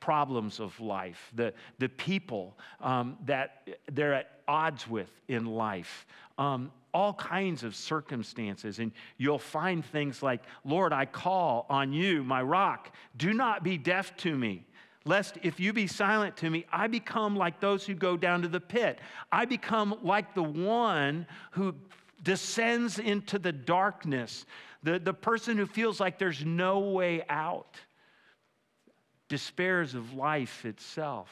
problems 0.00 0.58
of 0.58 0.78
life, 0.80 1.30
the, 1.34 1.52
the 1.78 1.88
people 1.88 2.58
um, 2.80 3.16
that 3.26 3.68
they're 3.92 4.14
at 4.14 4.40
odds 4.48 4.88
with 4.88 5.08
in 5.28 5.46
life, 5.46 6.06
um, 6.38 6.70
all 6.92 7.14
kinds 7.14 7.64
of 7.64 7.74
circumstances. 7.74 8.78
And 8.78 8.92
you'll 9.18 9.38
find 9.38 9.84
things 9.84 10.22
like, 10.22 10.42
Lord, 10.64 10.92
I 10.92 11.06
call 11.06 11.66
on 11.68 11.92
you, 11.92 12.22
my 12.22 12.42
rock. 12.42 12.94
Do 13.16 13.32
not 13.32 13.64
be 13.64 13.76
deaf 13.76 14.16
to 14.18 14.36
me. 14.36 14.64
Lest 15.04 15.36
if 15.42 15.60
you 15.60 15.72
be 15.72 15.86
silent 15.86 16.36
to 16.38 16.48
me, 16.48 16.64
I 16.72 16.86
become 16.86 17.36
like 17.36 17.60
those 17.60 17.84
who 17.84 17.94
go 17.94 18.16
down 18.16 18.42
to 18.42 18.48
the 18.48 18.60
pit. 18.60 19.00
I 19.30 19.44
become 19.44 19.98
like 20.02 20.34
the 20.34 20.42
one 20.42 21.26
who 21.50 21.74
descends 22.22 22.98
into 22.98 23.38
the 23.38 23.52
darkness, 23.52 24.46
the, 24.82 24.98
the 24.98 25.12
person 25.12 25.58
who 25.58 25.66
feels 25.66 26.00
like 26.00 26.18
there's 26.18 26.44
no 26.44 26.78
way 26.78 27.22
out 27.28 27.76
despairs 29.28 29.94
of 29.94 30.14
life 30.14 30.64
itself. 30.64 31.28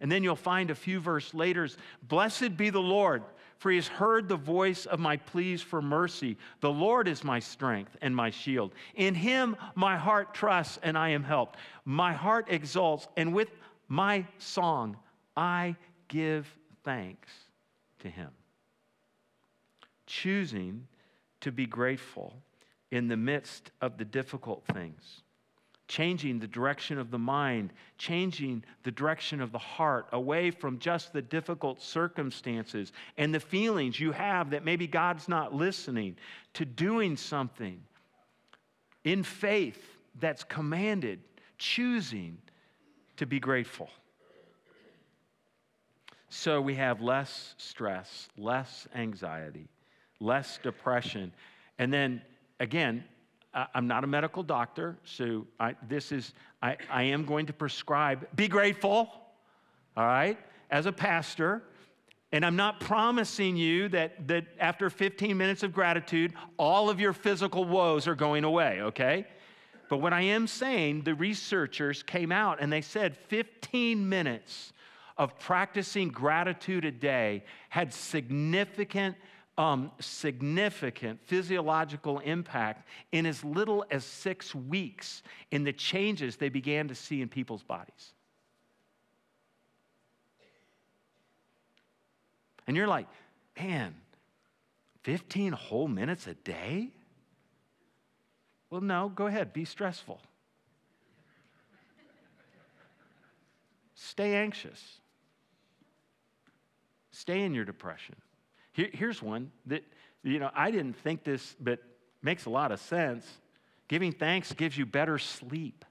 And 0.00 0.12
then 0.12 0.22
you'll 0.22 0.36
find 0.36 0.70
a 0.70 0.74
few 0.74 1.00
verses 1.00 1.32
later, 1.32 1.68
Blessed 2.02 2.56
be 2.56 2.68
the 2.68 2.80
Lord, 2.80 3.22
for 3.58 3.70
he 3.70 3.76
has 3.76 3.88
heard 3.88 4.28
the 4.28 4.36
voice 4.36 4.86
of 4.86 5.00
my 5.00 5.16
pleas 5.16 5.62
for 5.62 5.80
mercy. 5.80 6.36
The 6.60 6.70
Lord 6.70 7.08
is 7.08 7.24
my 7.24 7.38
strength 7.38 7.96
and 8.02 8.14
my 8.14 8.30
shield. 8.30 8.72
In 8.94 9.14
him 9.14 9.56
my 9.74 9.96
heart 9.96 10.34
trusts 10.34 10.78
and 10.82 10.96
I 10.96 11.10
am 11.10 11.24
helped. 11.24 11.58
My 11.84 12.12
heart 12.12 12.46
exults, 12.48 13.08
and 13.16 13.34
with 13.34 13.50
my 13.88 14.26
song 14.38 14.96
I 15.36 15.76
give 16.08 16.46
thanks 16.84 17.30
to 18.00 18.08
him. 18.08 18.30
Choosing 20.06 20.86
to 21.40 21.50
be 21.50 21.66
grateful 21.66 22.34
in 22.90 23.08
the 23.08 23.16
midst 23.16 23.70
of 23.80 23.98
the 23.98 24.04
difficult 24.04 24.64
things 24.72 25.22
changing 25.88 26.38
the 26.38 26.48
direction 26.48 26.98
of 26.98 27.10
the 27.10 27.18
mind, 27.18 27.72
changing 27.98 28.64
the 28.82 28.90
direction 28.90 29.40
of 29.40 29.52
the 29.52 29.58
heart 29.58 30.06
away 30.12 30.50
from 30.50 30.78
just 30.78 31.12
the 31.12 31.22
difficult 31.22 31.80
circumstances 31.80 32.92
and 33.16 33.34
the 33.34 33.40
feelings 33.40 34.00
you 34.00 34.12
have 34.12 34.50
that 34.50 34.64
maybe 34.64 34.86
God's 34.86 35.28
not 35.28 35.54
listening, 35.54 36.16
to 36.54 36.64
doing 36.64 37.16
something 37.16 37.80
in 39.04 39.22
faith 39.22 39.82
that's 40.18 40.42
commanded, 40.42 41.20
choosing 41.58 42.38
to 43.16 43.26
be 43.26 43.38
grateful. 43.38 43.88
So 46.28 46.60
we 46.60 46.74
have 46.74 47.00
less 47.00 47.54
stress, 47.56 48.28
less 48.36 48.88
anxiety, 48.94 49.68
less 50.20 50.58
depression. 50.62 51.32
And 51.78 51.92
then 51.92 52.20
again, 52.58 53.04
I'm 53.74 53.86
not 53.86 54.04
a 54.04 54.06
medical 54.06 54.42
doctor, 54.42 54.98
so 55.04 55.46
I, 55.58 55.74
this 55.88 56.12
is, 56.12 56.34
I, 56.62 56.76
I 56.90 57.04
am 57.04 57.24
going 57.24 57.46
to 57.46 57.54
prescribe 57.54 58.26
be 58.34 58.48
grateful, 58.48 59.08
all 59.96 60.04
right, 60.04 60.38
as 60.70 60.86
a 60.86 60.92
pastor. 60.92 61.62
And 62.32 62.44
I'm 62.44 62.56
not 62.56 62.80
promising 62.80 63.56
you 63.56 63.88
that, 63.90 64.28
that 64.28 64.44
after 64.58 64.90
15 64.90 65.36
minutes 65.36 65.62
of 65.62 65.72
gratitude, 65.72 66.34
all 66.58 66.90
of 66.90 67.00
your 67.00 67.12
physical 67.12 67.64
woes 67.64 68.06
are 68.06 68.16
going 68.16 68.44
away, 68.44 68.82
okay? 68.82 69.26
But 69.88 69.98
what 69.98 70.12
I 70.12 70.22
am 70.22 70.46
saying, 70.46 71.02
the 71.02 71.14
researchers 71.14 72.02
came 72.02 72.32
out 72.32 72.58
and 72.60 72.70
they 72.70 72.80
said 72.80 73.16
15 73.16 74.06
minutes 74.06 74.72
of 75.16 75.38
practicing 75.38 76.08
gratitude 76.08 76.84
a 76.84 76.90
day 76.90 77.44
had 77.70 77.94
significant 77.94 79.16
um, 79.58 79.90
significant 80.00 81.20
physiological 81.24 82.18
impact 82.20 82.86
in 83.12 83.24
as 83.24 83.42
little 83.42 83.84
as 83.90 84.04
six 84.04 84.54
weeks 84.54 85.22
in 85.50 85.64
the 85.64 85.72
changes 85.72 86.36
they 86.36 86.48
began 86.48 86.88
to 86.88 86.94
see 86.94 87.22
in 87.22 87.28
people's 87.28 87.62
bodies. 87.62 88.12
And 92.66 92.76
you're 92.76 92.88
like, 92.88 93.06
man, 93.58 93.94
15 95.04 95.52
whole 95.52 95.88
minutes 95.88 96.26
a 96.26 96.34
day? 96.34 96.88
Well, 98.70 98.80
no, 98.80 99.08
go 99.08 99.26
ahead, 99.26 99.52
be 99.52 99.64
stressful. 99.64 100.20
Stay 103.94 104.34
anxious. 104.34 105.00
Stay 107.12 107.42
in 107.42 107.54
your 107.54 107.64
depression. 107.64 108.16
Here, 108.76 108.90
here's 108.92 109.22
one 109.22 109.50
that, 109.66 109.84
you 110.22 110.38
know, 110.38 110.50
I 110.54 110.70
didn't 110.70 110.96
think 110.96 111.24
this, 111.24 111.56
but 111.58 111.78
makes 112.20 112.44
a 112.44 112.50
lot 112.50 112.72
of 112.72 112.78
sense. 112.78 113.26
Giving 113.88 114.12
thanks 114.12 114.52
gives 114.52 114.76
you 114.76 114.84
better 114.84 115.18
sleep. 115.18 115.82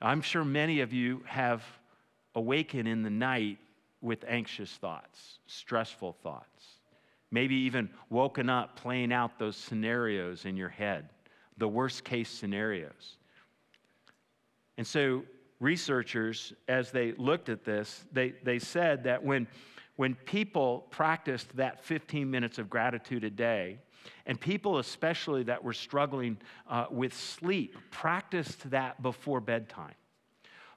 I'm 0.00 0.22
sure 0.22 0.46
many 0.46 0.80
of 0.80 0.94
you 0.94 1.22
have 1.26 1.62
awakened 2.34 2.88
in 2.88 3.02
the 3.02 3.10
night 3.10 3.58
with 4.00 4.24
anxious 4.26 4.70
thoughts, 4.70 5.40
stressful 5.46 6.16
thoughts. 6.22 6.64
Maybe 7.30 7.56
even 7.56 7.90
woken 8.08 8.48
up 8.48 8.76
playing 8.76 9.12
out 9.12 9.38
those 9.38 9.56
scenarios 9.56 10.46
in 10.46 10.56
your 10.56 10.70
head, 10.70 11.10
the 11.58 11.68
worst 11.68 12.04
case 12.04 12.30
scenarios. 12.30 13.18
And 14.78 14.86
so, 14.86 15.24
researchers, 15.60 16.54
as 16.66 16.92
they 16.92 17.12
looked 17.12 17.50
at 17.50 17.62
this, 17.62 18.06
they, 18.10 18.32
they 18.42 18.58
said 18.58 19.04
that 19.04 19.22
when 19.22 19.46
when 19.98 20.14
people 20.14 20.86
practiced 20.90 21.56
that 21.56 21.84
15 21.84 22.30
minutes 22.30 22.58
of 22.58 22.70
gratitude 22.70 23.24
a 23.24 23.30
day, 23.30 23.78
and 24.26 24.40
people, 24.40 24.78
especially 24.78 25.42
that 25.42 25.64
were 25.64 25.72
struggling 25.72 26.38
uh, 26.70 26.86
with 26.88 27.12
sleep, 27.12 27.76
practiced 27.90 28.70
that 28.70 29.02
before 29.02 29.40
bedtime. 29.40 29.96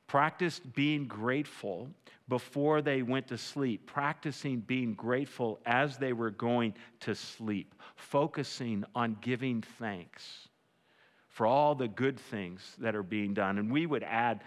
Practiced 0.08 0.74
being 0.74 1.06
grateful 1.06 1.88
before 2.30 2.82
they 2.82 3.04
went 3.04 3.28
to 3.28 3.38
sleep, 3.38 3.86
practicing 3.86 4.60
being 4.60 4.96
grateful 4.96 5.60
as 5.68 5.98
they 5.98 6.14
were 6.14 6.32
going 6.32 6.74
to 7.02 7.14
sleep, 7.14 7.76
focusing 7.96 8.84
on 8.96 9.16
giving 9.22 9.62
thanks 9.78 10.48
for 11.28 11.46
all 11.46 11.76
the 11.76 11.88
good 11.88 12.20
things 12.20 12.76
that 12.80 12.96
are 12.96 13.04
being 13.04 13.36
done. 13.36 13.60
And 13.60 13.72
we 13.72 13.86
would 13.86 14.04
add 14.04 14.42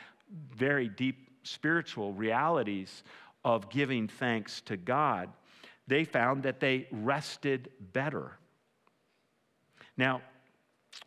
very 0.52 0.88
deep 0.88 1.30
spiritual 1.44 2.12
realities 2.12 3.04
of 3.44 3.68
giving 3.68 4.08
thanks 4.08 4.60
to 4.62 4.76
God, 4.76 5.30
they 5.86 6.04
found 6.04 6.44
that 6.44 6.60
they 6.60 6.86
rested 6.90 7.70
better. 7.92 8.38
Now, 9.96 10.22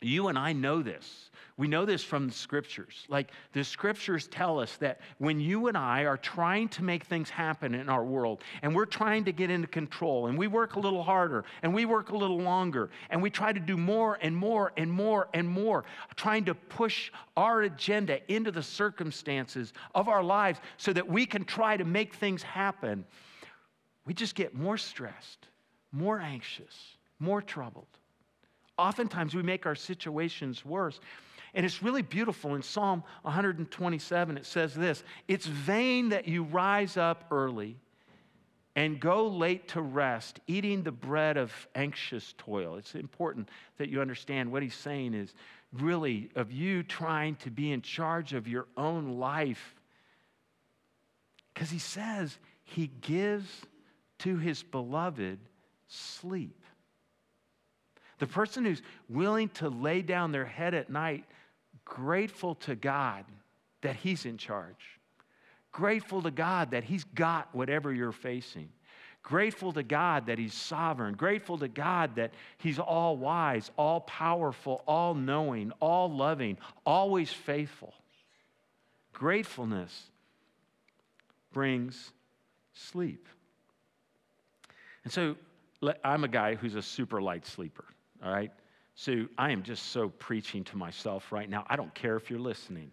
you 0.01 0.27
and 0.27 0.37
I 0.37 0.53
know 0.53 0.81
this. 0.81 1.29
We 1.57 1.67
know 1.67 1.85
this 1.85 2.03
from 2.03 2.27
the 2.27 2.33
scriptures. 2.33 3.05
Like 3.09 3.31
the 3.53 3.63
scriptures 3.63 4.27
tell 4.27 4.59
us 4.59 4.77
that 4.77 5.01
when 5.17 5.39
you 5.39 5.67
and 5.67 5.75
I 5.75 6.05
are 6.05 6.17
trying 6.17 6.69
to 6.69 6.83
make 6.83 7.05
things 7.05 7.31
happen 7.31 7.73
in 7.73 7.89
our 7.89 8.03
world 8.03 8.43
and 8.61 8.75
we're 8.75 8.85
trying 8.85 9.25
to 9.25 9.31
get 9.31 9.49
into 9.49 9.67
control 9.67 10.27
and 10.27 10.37
we 10.37 10.45
work 10.45 10.75
a 10.75 10.79
little 10.79 11.01
harder 11.01 11.45
and 11.63 11.73
we 11.73 11.85
work 11.85 12.11
a 12.11 12.15
little 12.15 12.39
longer 12.39 12.91
and 13.09 13.23
we 13.23 13.31
try 13.31 13.51
to 13.51 13.59
do 13.59 13.75
more 13.75 14.19
and 14.21 14.37
more 14.37 14.71
and 14.77 14.91
more 14.91 15.29
and 15.33 15.49
more, 15.49 15.83
trying 16.15 16.45
to 16.45 16.53
push 16.53 17.11
our 17.35 17.63
agenda 17.63 18.19
into 18.31 18.51
the 18.51 18.63
circumstances 18.63 19.73
of 19.95 20.07
our 20.07 20.23
lives 20.23 20.59
so 20.77 20.93
that 20.93 21.07
we 21.07 21.25
can 21.25 21.43
try 21.43 21.75
to 21.75 21.85
make 21.85 22.13
things 22.13 22.43
happen, 22.43 23.03
we 24.05 24.13
just 24.13 24.35
get 24.35 24.53
more 24.53 24.77
stressed, 24.77 25.47
more 25.91 26.19
anxious, 26.19 26.97
more 27.19 27.41
troubled. 27.41 27.87
Oftentimes 28.77 29.33
we 29.33 29.43
make 29.43 29.65
our 29.65 29.75
situations 29.75 30.63
worse. 30.63 30.99
And 31.53 31.65
it's 31.65 31.81
really 31.81 32.01
beautiful. 32.01 32.55
In 32.55 32.61
Psalm 32.61 33.03
127, 33.23 34.37
it 34.37 34.45
says 34.45 34.73
this 34.73 35.03
It's 35.27 35.45
vain 35.45 36.09
that 36.09 36.27
you 36.27 36.43
rise 36.43 36.97
up 36.97 37.25
early 37.31 37.77
and 38.75 38.99
go 38.99 39.27
late 39.27 39.69
to 39.69 39.81
rest, 39.81 40.39
eating 40.45 40.83
the 40.83 40.91
bread 40.91 41.35
of 41.35 41.51
anxious 41.73 42.35
toil. 42.37 42.75
It's 42.75 42.93
important 42.93 43.49
that 43.79 43.89
you 43.89 44.01
understand 44.01 44.51
what 44.51 44.61
he's 44.61 44.75
saying 44.75 45.15
is 45.15 45.33
really 45.73 46.29
of 46.35 46.51
you 46.51 46.83
trying 46.83 47.35
to 47.37 47.49
be 47.49 47.71
in 47.71 47.81
charge 47.81 48.33
of 48.33 48.47
your 48.47 48.67
own 48.77 49.17
life. 49.17 49.75
Because 51.53 51.71
he 51.71 51.79
says 51.79 52.37
he 52.63 52.91
gives 53.01 53.49
to 54.19 54.37
his 54.37 54.61
beloved 54.61 55.39
sleep. 55.87 56.61
The 58.19 58.27
person 58.27 58.65
who's 58.65 58.81
willing 59.09 59.49
to 59.49 59.69
lay 59.69 60.01
down 60.01 60.31
their 60.31 60.45
head 60.45 60.73
at 60.73 60.89
night, 60.89 61.25
grateful 61.85 62.55
to 62.55 62.75
God 62.75 63.25
that 63.81 63.95
He's 63.95 64.25
in 64.25 64.37
charge, 64.37 64.99
grateful 65.71 66.21
to 66.23 66.31
God 66.31 66.71
that 66.71 66.83
He's 66.83 67.03
got 67.03 67.53
whatever 67.53 67.93
you're 67.93 68.11
facing, 68.11 68.69
grateful 69.21 69.71
to 69.73 69.83
God 69.83 70.25
that 70.27 70.39
He's 70.39 70.53
sovereign, 70.53 71.13
grateful 71.13 71.59
to 71.59 71.67
God 71.67 72.15
that 72.15 72.31
He's 72.57 72.79
all 72.79 73.17
wise, 73.17 73.69
all 73.77 74.01
powerful, 74.01 74.83
all 74.87 75.13
knowing, 75.13 75.71
all 75.79 76.11
loving, 76.11 76.57
always 76.85 77.31
faithful. 77.31 77.93
Gratefulness 79.13 80.09
brings 81.53 82.11
sleep. 82.73 83.27
And 85.03 85.13
so 85.13 85.35
I'm 86.03 86.23
a 86.23 86.27
guy 86.27 86.55
who's 86.55 86.75
a 86.75 86.81
super 86.81 87.21
light 87.21 87.45
sleeper 87.45 87.85
all 88.27 88.33
right? 88.33 88.51
So 88.95 89.25
I 89.37 89.51
am 89.51 89.63
just 89.63 89.91
so 89.91 90.09
preaching 90.09 90.63
to 90.65 90.77
myself 90.77 91.31
right 91.31 91.49
now. 91.49 91.65
I 91.69 91.75
don't 91.75 91.93
care 91.93 92.17
if 92.17 92.29
you're 92.29 92.39
listening. 92.39 92.91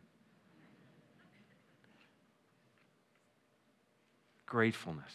Gratefulness 4.46 5.12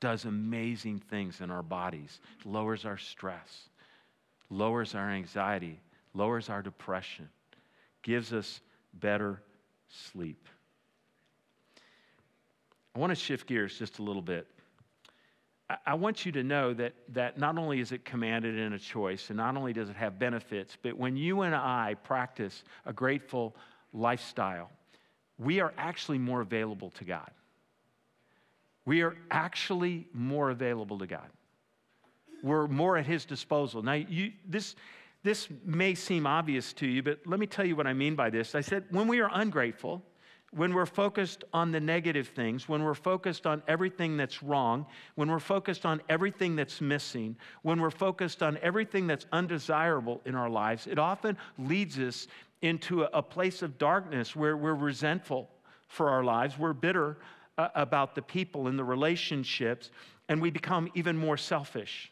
does 0.00 0.24
amazing 0.24 1.00
things 1.10 1.40
in 1.40 1.50
our 1.50 1.62
bodies, 1.62 2.20
lowers 2.44 2.84
our 2.84 2.98
stress, 2.98 3.68
lowers 4.50 4.94
our 4.94 5.10
anxiety, 5.10 5.80
lowers 6.14 6.48
our 6.48 6.62
depression, 6.62 7.28
gives 8.02 8.32
us 8.32 8.60
better 8.94 9.42
sleep. 9.88 10.48
I 12.94 13.00
want 13.00 13.10
to 13.10 13.16
shift 13.16 13.48
gears 13.48 13.76
just 13.76 13.98
a 13.98 14.02
little 14.02 14.22
bit 14.22 14.46
I 15.84 15.94
want 15.94 16.24
you 16.24 16.32
to 16.32 16.42
know 16.42 16.72
that, 16.74 16.94
that 17.10 17.38
not 17.38 17.58
only 17.58 17.80
is 17.80 17.92
it 17.92 18.04
commanded 18.04 18.56
in 18.56 18.72
a 18.72 18.78
choice, 18.78 19.28
and 19.28 19.36
not 19.36 19.54
only 19.54 19.74
does 19.74 19.90
it 19.90 19.96
have 19.96 20.18
benefits, 20.18 20.78
but 20.80 20.96
when 20.96 21.14
you 21.16 21.42
and 21.42 21.54
I 21.54 21.96
practice 22.04 22.64
a 22.86 22.92
grateful 22.92 23.54
lifestyle, 23.92 24.70
we 25.38 25.60
are 25.60 25.74
actually 25.76 26.18
more 26.18 26.40
available 26.40 26.90
to 26.92 27.04
God. 27.04 27.30
We 28.86 29.02
are 29.02 29.14
actually 29.30 30.06
more 30.14 30.48
available 30.48 30.98
to 31.00 31.06
God. 31.06 31.28
We're 32.42 32.66
more 32.66 32.96
at 32.96 33.04
His 33.04 33.26
disposal. 33.26 33.82
Now, 33.82 33.92
you, 33.92 34.32
this, 34.46 34.74
this 35.22 35.48
may 35.66 35.94
seem 35.94 36.26
obvious 36.26 36.72
to 36.74 36.86
you, 36.86 37.02
but 37.02 37.18
let 37.26 37.38
me 37.38 37.46
tell 37.46 37.66
you 37.66 37.76
what 37.76 37.86
I 37.86 37.92
mean 37.92 38.14
by 38.14 38.30
this. 38.30 38.54
I 38.54 38.62
said, 38.62 38.84
when 38.90 39.06
we 39.06 39.20
are 39.20 39.30
ungrateful, 39.34 40.02
when 40.52 40.72
we're 40.72 40.86
focused 40.86 41.44
on 41.52 41.72
the 41.72 41.80
negative 41.80 42.28
things, 42.28 42.68
when 42.68 42.82
we're 42.82 42.94
focused 42.94 43.46
on 43.46 43.62
everything 43.68 44.16
that's 44.16 44.42
wrong, 44.42 44.86
when 45.14 45.30
we're 45.30 45.38
focused 45.38 45.84
on 45.84 46.00
everything 46.08 46.56
that's 46.56 46.80
missing, 46.80 47.36
when 47.62 47.80
we're 47.80 47.90
focused 47.90 48.42
on 48.42 48.58
everything 48.62 49.06
that's 49.06 49.26
undesirable 49.32 50.22
in 50.24 50.34
our 50.34 50.48
lives, 50.48 50.86
it 50.86 50.98
often 50.98 51.36
leads 51.58 51.98
us 51.98 52.28
into 52.62 53.02
a, 53.02 53.22
place 53.22 53.62
of 53.62 53.78
darkness 53.78 54.34
where 54.34 54.56
we're 54.56 54.74
resentful 54.74 55.48
for 55.86 56.08
our 56.08 56.24
lives, 56.24 56.58
we're 56.58 56.72
bitter 56.72 57.18
uh, 57.56 57.68
about 57.74 58.14
the 58.14 58.22
people 58.22 58.68
and 58.68 58.78
the 58.78 58.84
relationships, 58.84 59.90
and 60.28 60.40
we 60.40 60.50
become 60.50 60.88
even 60.94 61.16
more 61.16 61.36
selfish. 61.36 62.10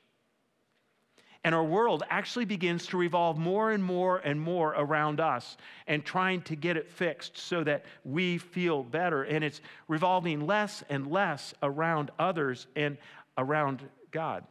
And 1.44 1.54
our 1.54 1.64
world 1.64 2.02
actually 2.10 2.44
begins 2.44 2.86
to 2.88 2.96
revolve 2.96 3.38
more 3.38 3.72
and 3.72 3.82
more 3.82 4.18
and 4.18 4.40
more 4.40 4.74
around 4.76 5.20
us 5.20 5.56
and 5.86 6.04
trying 6.04 6.42
to 6.42 6.56
get 6.56 6.76
it 6.76 6.90
fixed 6.90 7.38
so 7.38 7.62
that 7.64 7.84
we 8.04 8.38
feel 8.38 8.82
better. 8.82 9.24
And 9.24 9.44
it's 9.44 9.60
revolving 9.88 10.46
less 10.46 10.82
and 10.88 11.06
less 11.06 11.54
around 11.62 12.10
others 12.18 12.66
and 12.74 12.98
around 13.38 13.88
God. 14.10 14.44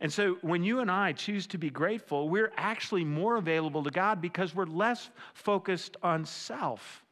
And 0.00 0.12
so 0.12 0.38
when 0.42 0.62
you 0.62 0.80
and 0.80 0.90
I 0.90 1.12
choose 1.12 1.46
to 1.48 1.58
be 1.58 1.70
grateful, 1.70 2.28
we're 2.28 2.52
actually 2.56 3.04
more 3.04 3.36
available 3.36 3.82
to 3.82 3.90
God 3.90 4.20
because 4.20 4.54
we're 4.54 4.66
less 4.66 5.10
focused 5.34 5.96
on 6.02 6.24
self. 6.24 7.04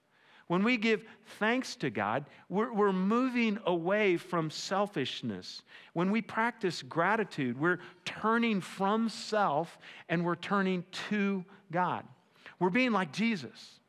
When 0.48 0.62
we 0.62 0.76
give 0.76 1.04
thanks 1.38 1.74
to 1.76 1.90
God, 1.90 2.26
we're, 2.48 2.72
we're, 2.72 2.92
moving 2.92 3.58
away 3.66 4.16
from 4.16 4.50
selfishness. 4.50 5.62
When 5.92 6.12
we 6.12 6.22
practice 6.22 6.82
gratitude, 6.82 7.58
we're 7.58 7.80
turning 8.04 8.60
from 8.60 9.08
self 9.08 9.76
and 10.08 10.24
we're 10.24 10.36
turning 10.36 10.84
to 11.08 11.44
God. 11.72 12.04
We're 12.60 12.70
being 12.70 12.92
like 12.92 13.12
Jesus. 13.12 13.80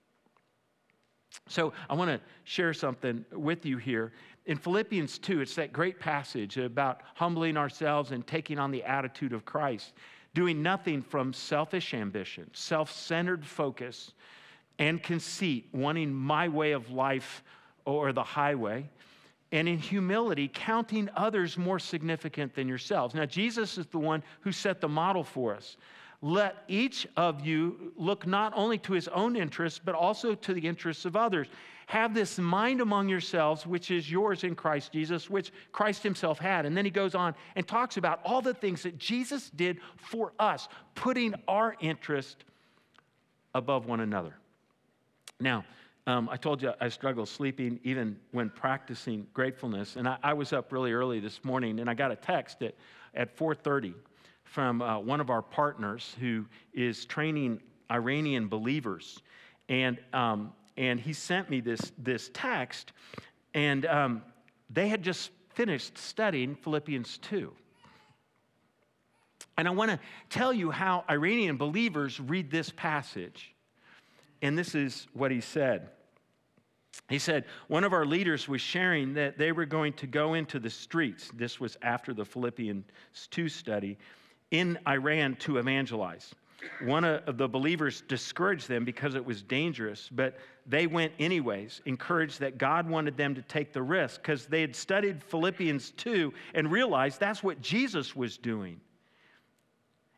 So 1.48 1.74
I 1.90 1.94
want 1.94 2.10
to 2.10 2.20
share 2.44 2.74
something 2.74 3.24
with 3.32 3.66
you 3.66 3.78
here. 3.78 4.14
In 4.48 4.58
Philippians 4.58 5.20
2, 5.20 5.42
it's 5.42 5.56
that 5.56 5.72
great 5.72 6.00
passage 6.00 6.58
about 6.58 7.02
humbling 7.16 7.56
ourselves 7.56 8.12
and 8.12 8.26
taking 8.26 8.58
on 8.58 8.72
the 8.72 8.84
attitude 8.84 9.34
of 9.34 9.46
Christ, 9.46 9.94
doing 10.34 10.64
nothing 10.64 11.02
from 11.02 11.34
selfish 11.34 11.94
ambition, 11.94 12.50
self 12.54 12.92
centered 12.92 13.46
focus 13.46 14.14
and 14.80 15.02
conceit, 15.02 15.68
wanting 15.72 16.14
my 16.14 16.48
way 16.48 16.72
of 16.72 16.92
life 16.92 17.44
or 17.86 18.14
the 18.14 18.24
highway, 18.24 18.90
and 19.52 19.68
in 19.68 19.78
humility, 19.78 20.50
counting 20.54 21.10
others 21.16 21.58
more 21.58 21.80
significant 21.80 22.54
than 22.54 22.68
yourselves. 22.68 23.16
Now, 23.16 23.26
Jesus 23.26 23.78
is 23.78 23.86
the 23.88 23.98
one 23.98 24.24
who 24.42 24.52
set 24.52 24.82
the 24.82 24.90
model 24.90 25.24
for 25.24 25.56
us. 25.56 25.78
Let 26.22 26.64
each 26.68 27.08
of 27.16 27.46
you 27.46 27.94
look 27.96 28.28
not 28.28 28.52
only 28.56 28.78
to 28.80 28.94
his 28.94 29.08
own 29.08 29.36
interests, 29.36 29.80
but 29.84 29.96
also 29.96 30.36
to 30.36 30.54
the 30.54 30.68
interests 30.68 31.06
of 31.06 31.16
others. 31.16 31.48
Have 31.86 32.14
this 32.14 32.38
mind 32.38 32.82
among 32.82 33.08
yourselves, 33.08 33.66
which 33.66 33.92
is 33.92 34.12
yours 34.12 34.44
in 34.44 34.56
Christ 34.56 34.92
Jesus, 34.92 35.30
which 35.30 35.54
Christ 35.72 36.04
himself 36.04 36.40
had. 36.40 36.66
And 36.66 36.76
then 36.76 36.84
he 36.84 36.92
goes 36.92 37.16
on 37.16 37.34
and 37.56 37.66
talks 37.66 37.96
about 37.96 38.20
all 38.26 38.42
the 38.42 38.54
things 38.54 38.84
that 38.84 38.98
Jesus 38.98 39.50
did 39.52 39.78
for 39.96 40.34
us, 40.40 40.68
putting 40.96 41.36
our 41.48 41.78
interest 41.80 42.44
above 43.56 43.86
one 43.86 44.02
another. 44.02 44.34
Now, 45.40 45.66
um, 46.08 46.30
I 46.32 46.38
told 46.38 46.62
you 46.62 46.74
I 46.80 46.90
struggle 46.90 47.26
sleeping 47.26 47.80
even 47.84 48.18
when 48.32 48.50
practicing 48.50 49.28
gratefulness. 49.34 49.96
And 49.96 50.08
I, 50.08 50.18
I, 50.24 50.34
was 50.34 50.54
up 50.54 50.72
really 50.72 50.94
early 50.94 51.20
this 51.20 51.44
morning 51.44 51.80
and 51.80 51.90
I 51.90 51.94
got 51.94 52.12
a 52.12 52.16
text 52.16 52.64
at, 52.64 52.76
at 53.14 53.38
4.30 53.38 53.94
from 54.44 54.82
uh, 54.82 55.00
one 55.00 55.20
of 55.20 55.30
our 55.30 55.42
partners 55.42 56.16
who 56.20 56.46
is 56.74 57.06
training 57.06 57.60
Iranian 57.92 58.48
believers. 58.48 59.22
And, 59.70 60.00
um, 60.14 60.54
and 60.78 61.00
he 61.00 61.14
sent 61.14 61.50
me 61.50 61.60
this, 61.60 61.92
this 61.98 62.32
text 62.34 62.94
and 63.54 63.86
um, 63.86 64.24
they 64.70 64.88
had 64.88 65.04
just 65.04 65.32
finished 65.50 65.98
studying 65.98 66.56
Philippians 66.56 67.18
2. 67.20 67.52
And 69.58 69.68
I 69.68 69.72
want 69.72 69.92
to 69.92 70.00
tell 70.30 70.54
you 70.54 70.72
how 70.72 71.04
Iranian 71.10 71.58
believers 71.58 72.20
read 72.20 72.50
this 72.50 72.72
passage. 72.72 73.54
And 74.42 74.58
this 74.58 74.76
is 74.76 75.08
what 75.14 75.32
he 75.32 75.42
said. 75.42 75.90
He 77.10 77.20
said, 77.20 77.46
one 77.68 77.84
of 77.84 77.94
our 77.94 78.06
leaders 78.06 78.48
was 78.48 78.62
sharing 78.62 79.14
that 79.14 79.38
they 79.38 79.52
were 79.52 79.66
going 79.66 79.94
to 79.94 80.08
go 80.08 80.34
into 80.34 80.60
the 80.60 80.70
streets. 80.70 81.32
This 81.34 81.60
was 81.60 81.78
after 81.82 82.14
the 82.14 82.26
Philippians 82.26 82.84
2 83.32 83.50
study 83.50 83.98
in 84.52 84.78
Iran 84.88 85.36
to 85.38 85.58
evangelize. 85.58 86.34
One 86.84 87.04
of 87.04 87.38
the 87.38 87.48
believers 87.48 88.02
discouraged 88.08 88.68
them 88.68 88.84
because 88.84 89.16
it 89.16 89.24
was 89.24 89.44
dangerous, 89.44 90.10
but 90.12 90.38
they 90.66 90.88
went 90.88 91.14
anyways, 91.20 91.82
encouraged 91.86 92.40
that 92.40 92.58
God 92.58 92.90
wanted 92.90 93.16
them 93.16 93.36
to 93.36 93.42
take 93.44 93.74
the 93.74 93.82
risk 93.82 94.22
because 94.22 94.48
they 94.48 94.62
had 94.62 94.76
studied 94.76 95.24
Philippians 95.24 95.92
2 95.92 96.34
and 96.56 96.72
realized 96.72 97.20
that's 97.20 97.44
what 97.44 97.62
Jesus 97.62 98.16
was 98.16 98.38
doing. 98.38 98.82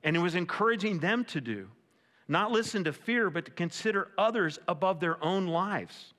And 0.03 0.15
it 0.15 0.19
was 0.19 0.35
encouraging 0.35 0.99
them 0.99 1.25
to 1.25 1.41
do 1.41 1.67
not 2.29 2.51
listen 2.51 2.83
to 2.85 2.93
fear, 2.93 3.29
but 3.29 3.45
to 3.45 3.51
consider 3.51 4.09
others 4.17 4.59
above 4.67 4.99
their 4.99 5.21
own 5.23 5.47
lives. 5.47 6.13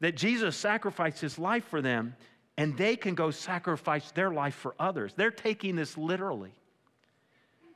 That 0.00 0.16
Jesus 0.16 0.54
sacrificed 0.54 1.20
his 1.20 1.38
life 1.38 1.64
for 1.64 1.80
them, 1.80 2.14
and 2.58 2.76
they 2.76 2.94
can 2.94 3.14
go 3.14 3.30
sacrifice 3.30 4.10
their 4.12 4.30
life 4.30 4.54
for 4.54 4.74
others. 4.78 5.14
They're 5.16 5.30
taking 5.30 5.76
this 5.76 5.96
literally. 5.96 6.52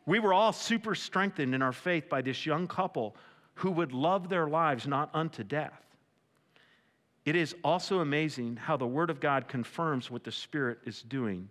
We 0.05 0.20
were 0.20 0.34
all 0.34 0.53
super 0.53 0.94
strengthened 0.94 1.55
in 1.55 1.62
our 1.62 1.72
faith 1.72 2.09
by 2.09 2.22
this 2.22 2.46
young 2.46 2.68
couple 2.68 3.16
who 3.55 3.70
would 3.72 3.92
love 3.92 4.28
their 4.28 4.46
lives 4.46 4.86
not 4.86 5.11
unto 5.14 5.42
death. 5.42 5.82
It 7.24 7.34
is 7.34 7.55
also 7.64 8.01
amazing 8.01 8.57
how 8.57 8.76
the 8.76 8.86
Word 8.86 9.11
of 9.11 9.20
God 9.20 9.49
confirms 9.49 10.11
what 10.11 10.22
the 10.22 10.32
Spirit 10.32 10.78
is 10.84 11.03
doing 11.03 11.49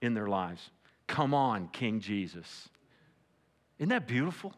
in 0.00 0.14
their 0.14 0.28
lives. 0.28 0.70
Come 1.06 1.34
on, 1.34 1.68
King 1.68 2.00
Jesus. 2.00 2.68
Isn't 3.78 3.90
that 3.90 4.06
beautiful? 4.06 4.54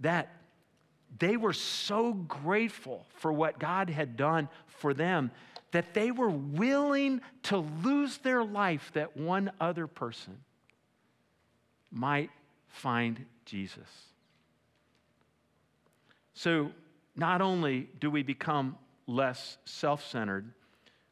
That 0.00 0.30
they 1.18 1.36
were 1.36 1.52
so 1.52 2.12
grateful 2.12 3.06
for 3.18 3.32
what 3.32 3.58
God 3.58 3.88
had 3.90 4.16
done 4.16 4.48
for 4.66 4.92
them 4.92 5.30
that 5.72 5.94
they 5.94 6.10
were 6.10 6.30
willing 6.30 7.20
to 7.42 7.58
lose 7.58 8.18
their 8.18 8.44
life 8.44 8.90
that 8.94 9.16
one 9.16 9.50
other 9.60 9.86
person 9.86 10.38
might 11.90 12.30
find 12.68 13.24
Jesus. 13.44 13.88
So, 16.34 16.70
not 17.14 17.40
only 17.40 17.88
do 17.98 18.10
we 18.10 18.22
become 18.22 18.76
less 19.06 19.56
self 19.64 20.06
centered, 20.06 20.52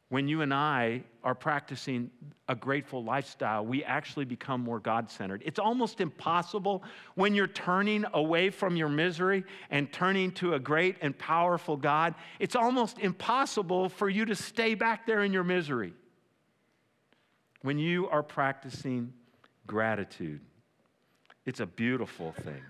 when 0.09 0.27
you 0.27 0.41
and 0.41 0.53
I 0.53 1.03
are 1.23 1.33
practicing 1.33 2.11
a 2.47 2.55
grateful 2.55 3.03
lifestyle, 3.03 3.65
we 3.65 3.83
actually 3.83 4.25
become 4.25 4.61
more 4.61 4.79
God 4.79 5.09
centered. 5.09 5.41
It's 5.45 5.57
almost 5.57 5.99
impossible 5.99 6.83
when 7.15 7.33
you're 7.33 7.47
turning 7.47 8.05
away 8.13 8.51
from 8.51 8.75
your 8.75 8.87
misery 8.87 9.43
and 9.71 9.91
turning 9.91 10.31
to 10.33 10.53
a 10.53 10.59
great 10.59 10.97
and 11.01 11.17
powerful 11.17 11.75
God, 11.75 12.13
it's 12.39 12.55
almost 12.55 12.99
impossible 12.99 13.89
for 13.89 14.07
you 14.07 14.25
to 14.25 14.35
stay 14.35 14.75
back 14.75 15.07
there 15.07 15.23
in 15.23 15.33
your 15.33 15.43
misery. 15.43 15.93
When 17.63 17.79
you 17.79 18.07
are 18.09 18.21
practicing 18.21 19.11
gratitude, 19.65 20.41
it's 21.47 21.61
a 21.61 21.65
beautiful 21.65 22.31
thing 22.31 22.61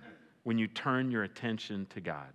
when 0.44 0.58
you 0.58 0.68
turn 0.68 1.12
your 1.12 1.24
attention 1.24 1.86
to 1.88 2.00
God. 2.00 2.30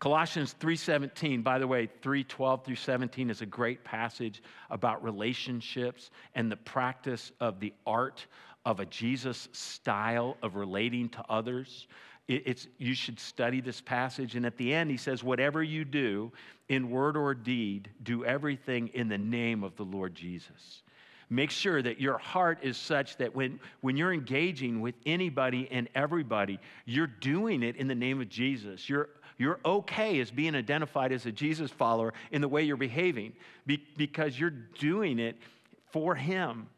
Colossians 0.00 0.54
3:17, 0.54 1.42
by 1.42 1.58
the 1.58 1.66
way, 1.66 1.86
3:12 1.86 2.64
through 2.64 2.76
17 2.76 3.28
is 3.28 3.42
a 3.42 3.46
great 3.46 3.84
passage 3.84 4.42
about 4.70 5.04
relationships 5.04 6.10
and 6.34 6.50
the 6.50 6.56
practice 6.56 7.32
of 7.38 7.60
the 7.60 7.74
art 7.86 8.26
of 8.64 8.80
a 8.80 8.86
Jesus 8.86 9.48
style 9.52 10.38
of 10.42 10.56
relating 10.56 11.10
to 11.10 11.24
others. 11.28 11.86
It's, 12.28 12.68
you 12.78 12.94
should 12.94 13.18
study 13.18 13.60
this 13.60 13.80
passage. 13.80 14.36
And 14.36 14.46
at 14.46 14.56
the 14.56 14.72
end, 14.72 14.90
he 14.90 14.96
says, 14.96 15.22
Whatever 15.22 15.62
you 15.62 15.84
do 15.84 16.32
in 16.68 16.88
word 16.88 17.16
or 17.16 17.34
deed, 17.34 17.90
do 18.02 18.24
everything 18.24 18.88
in 18.88 19.08
the 19.08 19.18
name 19.18 19.64
of 19.64 19.76
the 19.76 19.84
Lord 19.84 20.14
Jesus. 20.14 20.82
Make 21.28 21.50
sure 21.50 21.82
that 21.82 22.00
your 22.00 22.18
heart 22.18 22.58
is 22.62 22.76
such 22.76 23.16
that 23.18 23.34
when, 23.34 23.60
when 23.82 23.96
you're 23.96 24.12
engaging 24.12 24.80
with 24.80 24.94
anybody 25.06 25.68
and 25.70 25.88
everybody, 25.94 26.58
you're 26.86 27.06
doing 27.06 27.62
it 27.62 27.76
in 27.76 27.86
the 27.86 27.94
name 27.94 28.20
of 28.20 28.28
Jesus. 28.28 28.88
You're 28.88 29.10
you're 29.40 29.58
okay 29.64 30.20
as 30.20 30.30
being 30.30 30.54
identified 30.54 31.12
as 31.12 31.24
a 31.24 31.32
Jesus 31.32 31.70
follower 31.70 32.12
in 32.30 32.42
the 32.42 32.48
way 32.48 32.62
you're 32.62 32.76
behaving 32.76 33.32
because 33.96 34.38
you're 34.38 34.50
doing 34.50 35.18
it 35.18 35.38
for 35.92 36.14
Him 36.14 36.68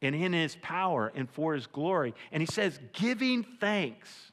and 0.00 0.14
in 0.14 0.32
His 0.32 0.56
power 0.62 1.10
and 1.16 1.28
for 1.28 1.54
His 1.54 1.66
glory. 1.66 2.14
And 2.30 2.40
He 2.40 2.46
says, 2.46 2.78
giving 2.92 3.42
thanks 3.42 4.30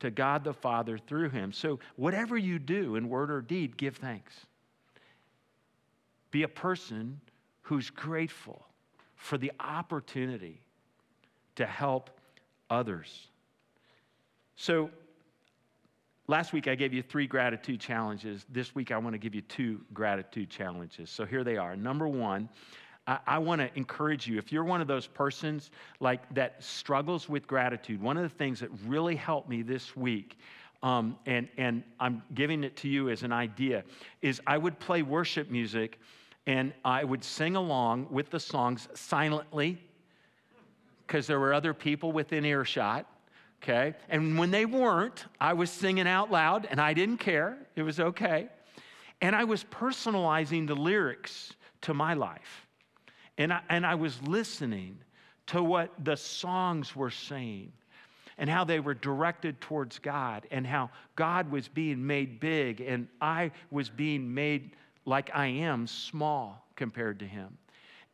to 0.00 0.10
God 0.10 0.42
the 0.42 0.52
Father 0.52 0.98
through 0.98 1.30
Him. 1.30 1.52
So, 1.52 1.78
whatever 1.94 2.36
you 2.36 2.58
do 2.58 2.96
in 2.96 3.08
word 3.08 3.30
or 3.30 3.40
deed, 3.40 3.76
give 3.76 3.98
thanks. 3.98 4.34
Be 6.32 6.42
a 6.42 6.48
person 6.48 7.20
who's 7.62 7.90
grateful 7.90 8.66
for 9.14 9.38
the 9.38 9.52
opportunity 9.60 10.60
to 11.54 11.64
help 11.64 12.10
others. 12.68 13.28
So, 14.56 14.90
last 16.32 16.54
week 16.54 16.66
I 16.66 16.74
gave 16.74 16.94
you 16.94 17.02
three 17.02 17.26
gratitude 17.26 17.78
challenges. 17.78 18.46
This 18.48 18.74
week 18.74 18.90
I 18.90 18.96
want 18.96 19.12
to 19.12 19.18
give 19.18 19.34
you 19.34 19.42
two 19.42 19.82
gratitude 19.92 20.48
challenges. 20.48 21.10
So 21.10 21.26
here 21.26 21.44
they 21.44 21.58
are. 21.58 21.76
Number 21.76 22.08
one, 22.08 22.48
I, 23.06 23.18
I 23.26 23.38
want 23.38 23.60
to 23.60 23.68
encourage 23.76 24.26
you. 24.26 24.38
If 24.38 24.50
you're 24.50 24.64
one 24.64 24.80
of 24.80 24.86
those 24.86 25.06
persons 25.06 25.70
like 26.00 26.22
that 26.34 26.64
struggles 26.64 27.28
with 27.28 27.46
gratitude, 27.46 28.00
one 28.00 28.16
of 28.16 28.22
the 28.22 28.30
things 28.30 28.60
that 28.60 28.70
really 28.86 29.14
helped 29.14 29.50
me 29.50 29.60
this 29.60 29.94
week 29.94 30.38
um, 30.82 31.18
and, 31.26 31.48
and 31.58 31.84
I'm 32.00 32.22
giving 32.32 32.64
it 32.64 32.76
to 32.78 32.88
you 32.88 33.10
as 33.10 33.22
an 33.24 33.32
idea, 33.32 33.84
is 34.22 34.40
I 34.46 34.56
would 34.56 34.80
play 34.80 35.02
worship 35.02 35.50
music 35.50 36.00
and 36.46 36.72
I 36.82 37.04
would 37.04 37.22
sing 37.22 37.56
along 37.56 38.06
with 38.10 38.30
the 38.30 38.40
songs 38.40 38.88
silently 38.94 39.78
because 41.06 41.26
there 41.26 41.38
were 41.38 41.52
other 41.52 41.74
people 41.74 42.10
within 42.10 42.46
earshot. 42.46 43.06
Okay. 43.62 43.94
And 44.08 44.38
when 44.38 44.50
they 44.50 44.66
weren't, 44.66 45.24
I 45.40 45.52
was 45.52 45.70
singing 45.70 46.08
out 46.08 46.32
loud 46.32 46.66
and 46.70 46.80
I 46.80 46.94
didn't 46.94 47.18
care. 47.18 47.56
It 47.76 47.82
was 47.82 48.00
okay. 48.00 48.48
And 49.20 49.36
I 49.36 49.44
was 49.44 49.62
personalizing 49.62 50.66
the 50.66 50.74
lyrics 50.74 51.52
to 51.82 51.94
my 51.94 52.14
life. 52.14 52.66
And 53.38 53.52
I, 53.52 53.60
and 53.68 53.86
I 53.86 53.94
was 53.94 54.20
listening 54.22 54.98
to 55.46 55.62
what 55.62 55.92
the 56.04 56.16
songs 56.16 56.96
were 56.96 57.10
saying 57.10 57.72
and 58.36 58.50
how 58.50 58.64
they 58.64 58.80
were 58.80 58.94
directed 58.94 59.60
towards 59.60 59.98
God 60.00 60.46
and 60.50 60.66
how 60.66 60.90
God 61.14 61.50
was 61.50 61.68
being 61.68 62.04
made 62.04 62.40
big 62.40 62.80
and 62.80 63.06
I 63.20 63.52
was 63.70 63.88
being 63.88 64.34
made 64.34 64.72
like 65.04 65.30
I 65.34 65.46
am 65.46 65.86
small 65.86 66.66
compared 66.74 67.20
to 67.20 67.26
Him. 67.26 67.58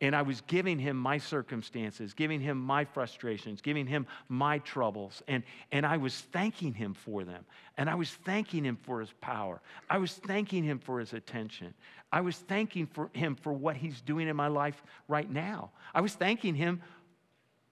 And 0.01 0.15
I 0.15 0.21
was 0.21 0.41
giving 0.41 0.79
him 0.79 0.95
my 0.95 1.17
circumstances, 1.17 2.13
giving 2.13 2.39
him 2.39 2.57
my 2.57 2.85
frustrations, 2.85 3.61
giving 3.61 3.85
him 3.85 4.07
my 4.29 4.59
troubles. 4.59 5.21
And, 5.27 5.43
and 5.73 5.85
I 5.85 5.97
was 5.97 6.15
thanking 6.31 6.73
him 6.73 6.93
for 6.93 7.25
them. 7.25 7.43
And 7.77 7.89
I 7.89 7.95
was 7.95 8.11
thanking 8.11 8.63
him 8.63 8.77
for 8.81 9.01
his 9.01 9.11
power. 9.19 9.61
I 9.89 9.97
was 9.97 10.13
thanking 10.13 10.63
him 10.63 10.79
for 10.79 10.99
his 10.99 11.11
attention. 11.11 11.73
I 12.13 12.21
was 12.21 12.37
thanking 12.37 12.87
for 12.87 13.09
him 13.13 13.35
for 13.35 13.51
what 13.51 13.75
he's 13.75 13.99
doing 14.01 14.29
in 14.29 14.37
my 14.37 14.47
life 14.47 14.81
right 15.09 15.29
now. 15.29 15.71
I 15.93 15.99
was 15.99 16.13
thanking 16.13 16.55
him 16.55 16.81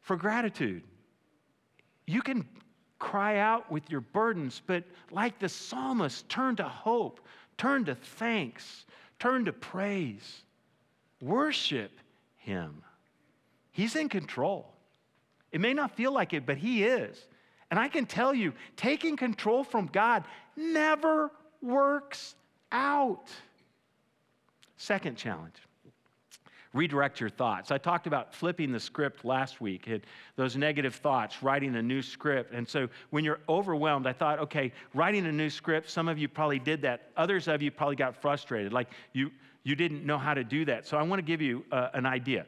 for 0.02 0.18
gratitude. 0.18 0.84
You 2.08 2.22
can 2.22 2.46
cry 3.00 3.38
out 3.38 3.72
with 3.72 3.90
your 3.90 4.02
burdens, 4.02 4.62
but 4.66 4.84
like 5.12 5.40
the 5.40 5.50
psalmist, 5.50 6.28
turn 6.28 6.58
to 6.58 6.64
hope, 6.64 7.22
turn 7.58 7.86
to 7.86 7.96
thanks, 7.96 8.86
turn 9.18 9.46
to 9.46 9.54
praise, 9.54 10.42
worship 11.22 11.92
him. 12.48 12.82
He's 13.72 13.96
in 13.96 14.08
control. 14.10 14.74
It 15.52 15.62
may 15.62 15.74
not 15.74 15.96
feel 15.96 16.14
like 16.14 16.34
it, 16.34 16.46
but 16.46 16.58
He 16.58 16.84
is. 16.84 17.28
And 17.70 17.78
I 17.78 17.90
can 17.90 18.06
tell 18.06 18.34
you, 18.34 18.54
taking 18.78 19.18
control 19.18 19.64
from 19.64 19.88
God 19.88 20.24
never 20.56 21.30
works 21.62 22.36
out. 22.72 23.30
Second 24.78 25.18
challenge 25.18 25.56
redirect 26.74 27.20
your 27.20 27.30
thoughts. 27.30 27.72
I 27.72 27.78
talked 27.78 28.08
about 28.08 28.34
flipping 28.34 28.72
the 28.72 28.80
script 28.80 29.26
last 29.26 29.60
week, 29.60 29.90
those 30.36 30.56
negative 30.56 30.96
thoughts, 30.96 31.42
writing 31.42 31.76
a 31.76 31.82
new 31.82 32.02
script. 32.02 32.54
And 32.54 32.68
so 32.68 32.88
when 33.10 33.26
you're 33.26 33.40
overwhelmed, 33.50 34.06
I 34.06 34.14
thought, 34.14 34.40
okay, 34.40 34.72
writing 34.94 35.26
a 35.26 35.32
new 35.32 35.50
script, 35.50 35.90
some 35.90 36.08
of 36.08 36.18
you 36.20 36.28
probably 36.28 36.60
did 36.60 36.84
that. 36.84 37.10
Others 37.18 37.48
of 37.48 37.62
you 37.62 37.72
probably 37.72 37.96
got 37.96 38.16
frustrated, 38.16 38.74
like 38.74 38.90
you, 39.14 39.32
you 39.68 39.76
didn't 39.76 40.06
know 40.06 40.18
how 40.18 40.34
to 40.34 40.46
do 40.46 40.64
that. 40.66 40.88
So 40.88 40.98
I 40.98 41.04
want 41.04 41.20
to 41.20 41.26
give 41.26 41.42
you 41.42 41.66
uh, 41.72 41.90
an 41.94 42.06
idea 42.06 42.46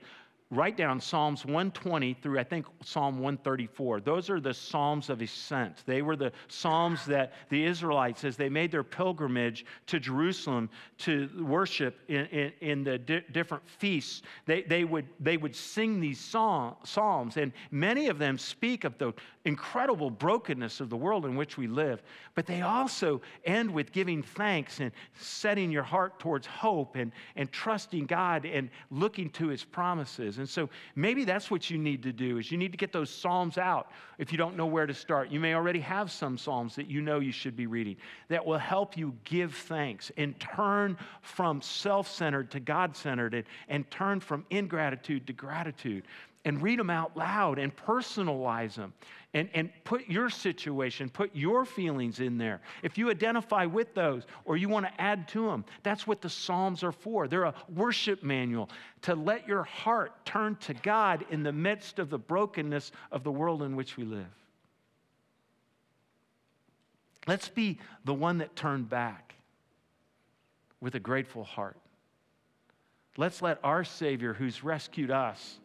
write 0.51 0.75
down 0.75 0.99
Psalms 0.99 1.45
120 1.45 2.15
through, 2.15 2.39
I 2.39 2.43
think, 2.43 2.65
Psalm 2.83 3.19
134. 3.19 4.01
Those 4.01 4.29
are 4.29 4.39
the 4.39 4.53
Psalms 4.53 5.09
of 5.09 5.21
ascent. 5.21 5.83
They 5.85 6.01
were 6.01 6.15
the 6.15 6.31
Psalms 6.47 7.05
that 7.05 7.33
the 7.49 7.63
Israelites, 7.63 8.23
as 8.23 8.35
they 8.35 8.49
made 8.49 8.71
their 8.71 8.83
pilgrimage 8.83 9.65
to 9.87 9.99
Jerusalem 9.99 10.69
to 10.99 11.29
worship 11.39 11.99
in, 12.07 12.25
in, 12.27 12.51
in 12.61 12.83
the 12.83 12.97
di- 12.97 13.23
different 13.31 13.63
feasts, 13.69 14.23
they, 14.47 14.63
they, 14.63 14.85
would, 14.85 15.07
they 15.19 15.37
would 15.37 15.55
sing 15.55 15.99
these 15.99 16.19
song, 16.19 16.77
Psalms. 16.83 17.37
And 17.37 17.51
many 17.69 18.07
of 18.07 18.17
them 18.17 18.37
speak 18.37 18.85
of 18.85 18.97
the 18.97 19.13
incredible 19.45 20.09
brokenness 20.09 20.81
of 20.81 20.89
the 20.89 20.97
world 20.97 21.25
in 21.25 21.35
which 21.35 21.57
we 21.57 21.67
live. 21.67 22.03
But 22.35 22.45
they 22.45 22.61
also 22.61 23.21
end 23.45 23.71
with 23.71 23.91
giving 23.91 24.21
thanks 24.21 24.79
and 24.79 24.91
setting 25.17 25.71
your 25.71 25.83
heart 25.83 26.19
towards 26.19 26.45
hope 26.45 26.95
and, 26.95 27.11
and 27.35 27.51
trusting 27.51 28.05
God 28.05 28.45
and 28.45 28.69
looking 28.91 29.29
to 29.31 29.47
his 29.47 29.63
promises. 29.63 30.39
And 30.39 30.47
so 30.47 30.69
maybe 30.95 31.23
that's 31.23 31.49
what 31.49 31.69
you 31.69 31.77
need 31.77 32.03
to 32.03 32.11
do 32.11 32.37
is 32.37 32.51
you 32.51 32.57
need 32.57 32.71
to 32.73 32.77
get 32.77 32.91
those 32.91 33.09
psalms 33.09 33.57
out 33.57 33.91
if 34.17 34.31
you 34.31 34.37
don't 34.37 34.57
know 34.57 34.65
where 34.65 34.85
to 34.85 34.93
start. 34.93 35.31
You 35.31 35.39
may 35.39 35.53
already 35.53 35.79
have 35.79 36.11
some 36.11 36.37
psalms 36.37 36.75
that 36.75 36.87
you 36.87 37.01
know 37.01 37.19
you 37.19 37.31
should 37.31 37.55
be 37.55 37.65
reading 37.65 37.95
that 38.27 38.45
will 38.45 38.57
help 38.57 38.97
you 38.97 39.15
give 39.23 39.55
thanks 39.55 40.11
and 40.17 40.37
turn 40.39 40.97
from 41.21 41.61
self-centered 41.61 42.51
to 42.51 42.59
God-centered 42.59 43.33
and, 43.33 43.45
and 43.69 43.89
turn 43.89 44.19
from 44.19 44.45
ingratitude 44.49 45.27
to 45.27 45.33
gratitude 45.33 46.03
and 46.45 46.61
read 46.61 46.79
them 46.79 46.89
out 46.89 47.15
loud 47.17 47.59
and 47.59 47.75
personalize 47.75 48.75
them 48.75 48.93
and, 49.33 49.47
and 49.53 49.69
put 49.83 50.07
your 50.07 50.29
situation, 50.29 51.09
put 51.09 51.35
your 51.35 51.63
feelings 51.63 52.19
in 52.19 52.37
there. 52.37 52.61
If 52.81 52.97
you 52.97 53.11
identify 53.11 53.65
with 53.65 53.93
those 53.93 54.23
or 54.43 54.57
you 54.57 54.69
want 54.69 54.87
to 54.87 55.01
add 55.01 55.27
to 55.29 55.45
them, 55.45 55.65
that's 55.83 56.07
what 56.07 56.21
the 56.21 56.29
Psalms 56.29 56.83
are 56.83 56.91
for. 56.91 57.27
They're 57.27 57.43
a 57.43 57.53
worship 57.75 58.23
manual 58.23 58.69
to 59.03 59.13
let 59.13 59.47
your 59.47 59.63
heart 59.63 60.25
turn 60.25 60.55
to 60.61 60.73
God 60.73 61.25
in 61.29 61.43
the 61.43 61.51
midst 61.51 61.99
of 61.99 62.09
the 62.09 62.17
brokenness 62.17 62.91
of 63.11 63.23
the 63.23 63.31
world 63.31 63.61
in 63.61 63.75
which 63.75 63.97
we 63.97 64.03
live. 64.03 64.25
Let's 67.27 67.49
be 67.49 67.77
the 68.05 68.13
one 68.13 68.39
that 68.39 68.55
turned 68.55 68.89
back 68.89 69.35
with 70.81 70.95
a 70.95 70.99
grateful 70.99 71.43
heart. 71.43 71.77
Let's 73.17 73.41
let 73.41 73.59
our 73.63 73.83
Savior, 73.83 74.33
who's 74.33 74.63
rescued 74.63 75.11
us 75.11 75.59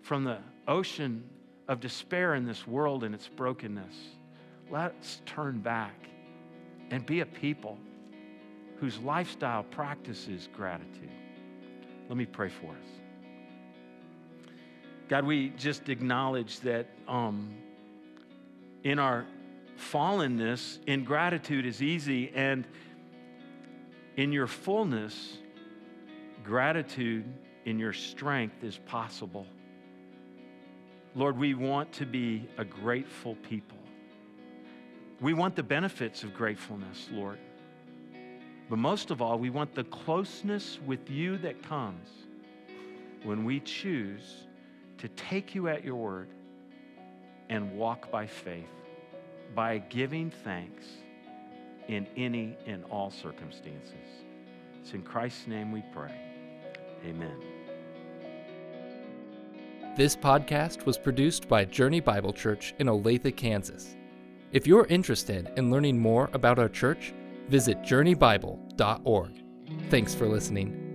from 0.00 0.24
the 0.24 0.38
ocean 0.66 1.28
of 1.68 1.80
despair 1.80 2.34
in 2.34 2.46
this 2.46 2.66
world 2.66 3.04
and 3.04 3.14
its 3.14 3.28
brokenness, 3.28 3.94
let's 4.70 5.20
turn 5.26 5.60
back 5.60 5.94
and 6.90 7.04
be 7.04 7.20
a 7.20 7.26
people 7.26 7.78
whose 8.80 8.98
lifestyle 9.00 9.62
practices 9.64 10.48
gratitude. 10.54 11.10
Let 12.08 12.16
me 12.16 12.24
pray 12.24 12.48
for 12.48 12.70
us. 12.70 12.88
God, 15.08 15.24
we 15.24 15.50
just 15.50 15.88
acknowledge 15.88 16.60
that 16.60 16.86
um, 17.06 17.54
in 18.84 18.98
our 18.98 19.26
fallenness, 19.78 20.78
ingratitude 20.86 21.66
is 21.66 21.82
easy, 21.82 22.30
and 22.34 22.66
in 24.16 24.32
your 24.32 24.46
fullness, 24.46 25.38
gratitude 26.44 27.24
in 27.64 27.78
your 27.78 27.92
strength 27.92 28.62
is 28.64 28.78
possible. 28.86 29.46
Lord, 31.14 31.38
we 31.38 31.54
want 31.54 31.92
to 31.94 32.06
be 32.06 32.48
a 32.58 32.64
grateful 32.64 33.34
people. 33.36 33.78
We 35.20 35.34
want 35.34 35.56
the 35.56 35.62
benefits 35.62 36.22
of 36.22 36.34
gratefulness, 36.34 37.08
Lord. 37.10 37.38
But 38.70 38.78
most 38.78 39.10
of 39.10 39.22
all, 39.22 39.38
we 39.38 39.50
want 39.50 39.74
the 39.74 39.84
closeness 39.84 40.78
with 40.86 41.10
you 41.10 41.38
that 41.38 41.62
comes 41.62 42.08
when 43.24 43.44
we 43.44 43.60
choose 43.60 44.46
to 44.98 45.08
take 45.08 45.54
you 45.54 45.68
at 45.68 45.84
your 45.84 45.96
word 45.96 46.28
and 47.48 47.76
walk 47.76 48.10
by 48.10 48.26
faith, 48.26 48.68
by 49.54 49.78
giving 49.78 50.30
thanks 50.30 50.84
in 51.88 52.06
any 52.16 52.56
and 52.66 52.84
all 52.90 53.10
circumstances. 53.10 53.94
It's 54.80 54.92
in 54.92 55.02
Christ's 55.02 55.46
name 55.46 55.72
we 55.72 55.82
pray. 55.92 56.14
Amen. 57.04 57.57
This 59.98 60.14
podcast 60.14 60.86
was 60.86 60.96
produced 60.96 61.48
by 61.48 61.64
Journey 61.64 61.98
Bible 61.98 62.32
Church 62.32 62.72
in 62.78 62.86
Olathe, 62.86 63.36
Kansas. 63.36 63.96
If 64.52 64.64
you're 64.64 64.86
interested 64.86 65.50
in 65.56 65.72
learning 65.72 65.98
more 65.98 66.30
about 66.34 66.60
our 66.60 66.68
church, 66.68 67.12
visit 67.48 67.82
journeybible.org. 67.82 69.42
Thanks 69.90 70.14
for 70.14 70.28
listening. 70.28 70.87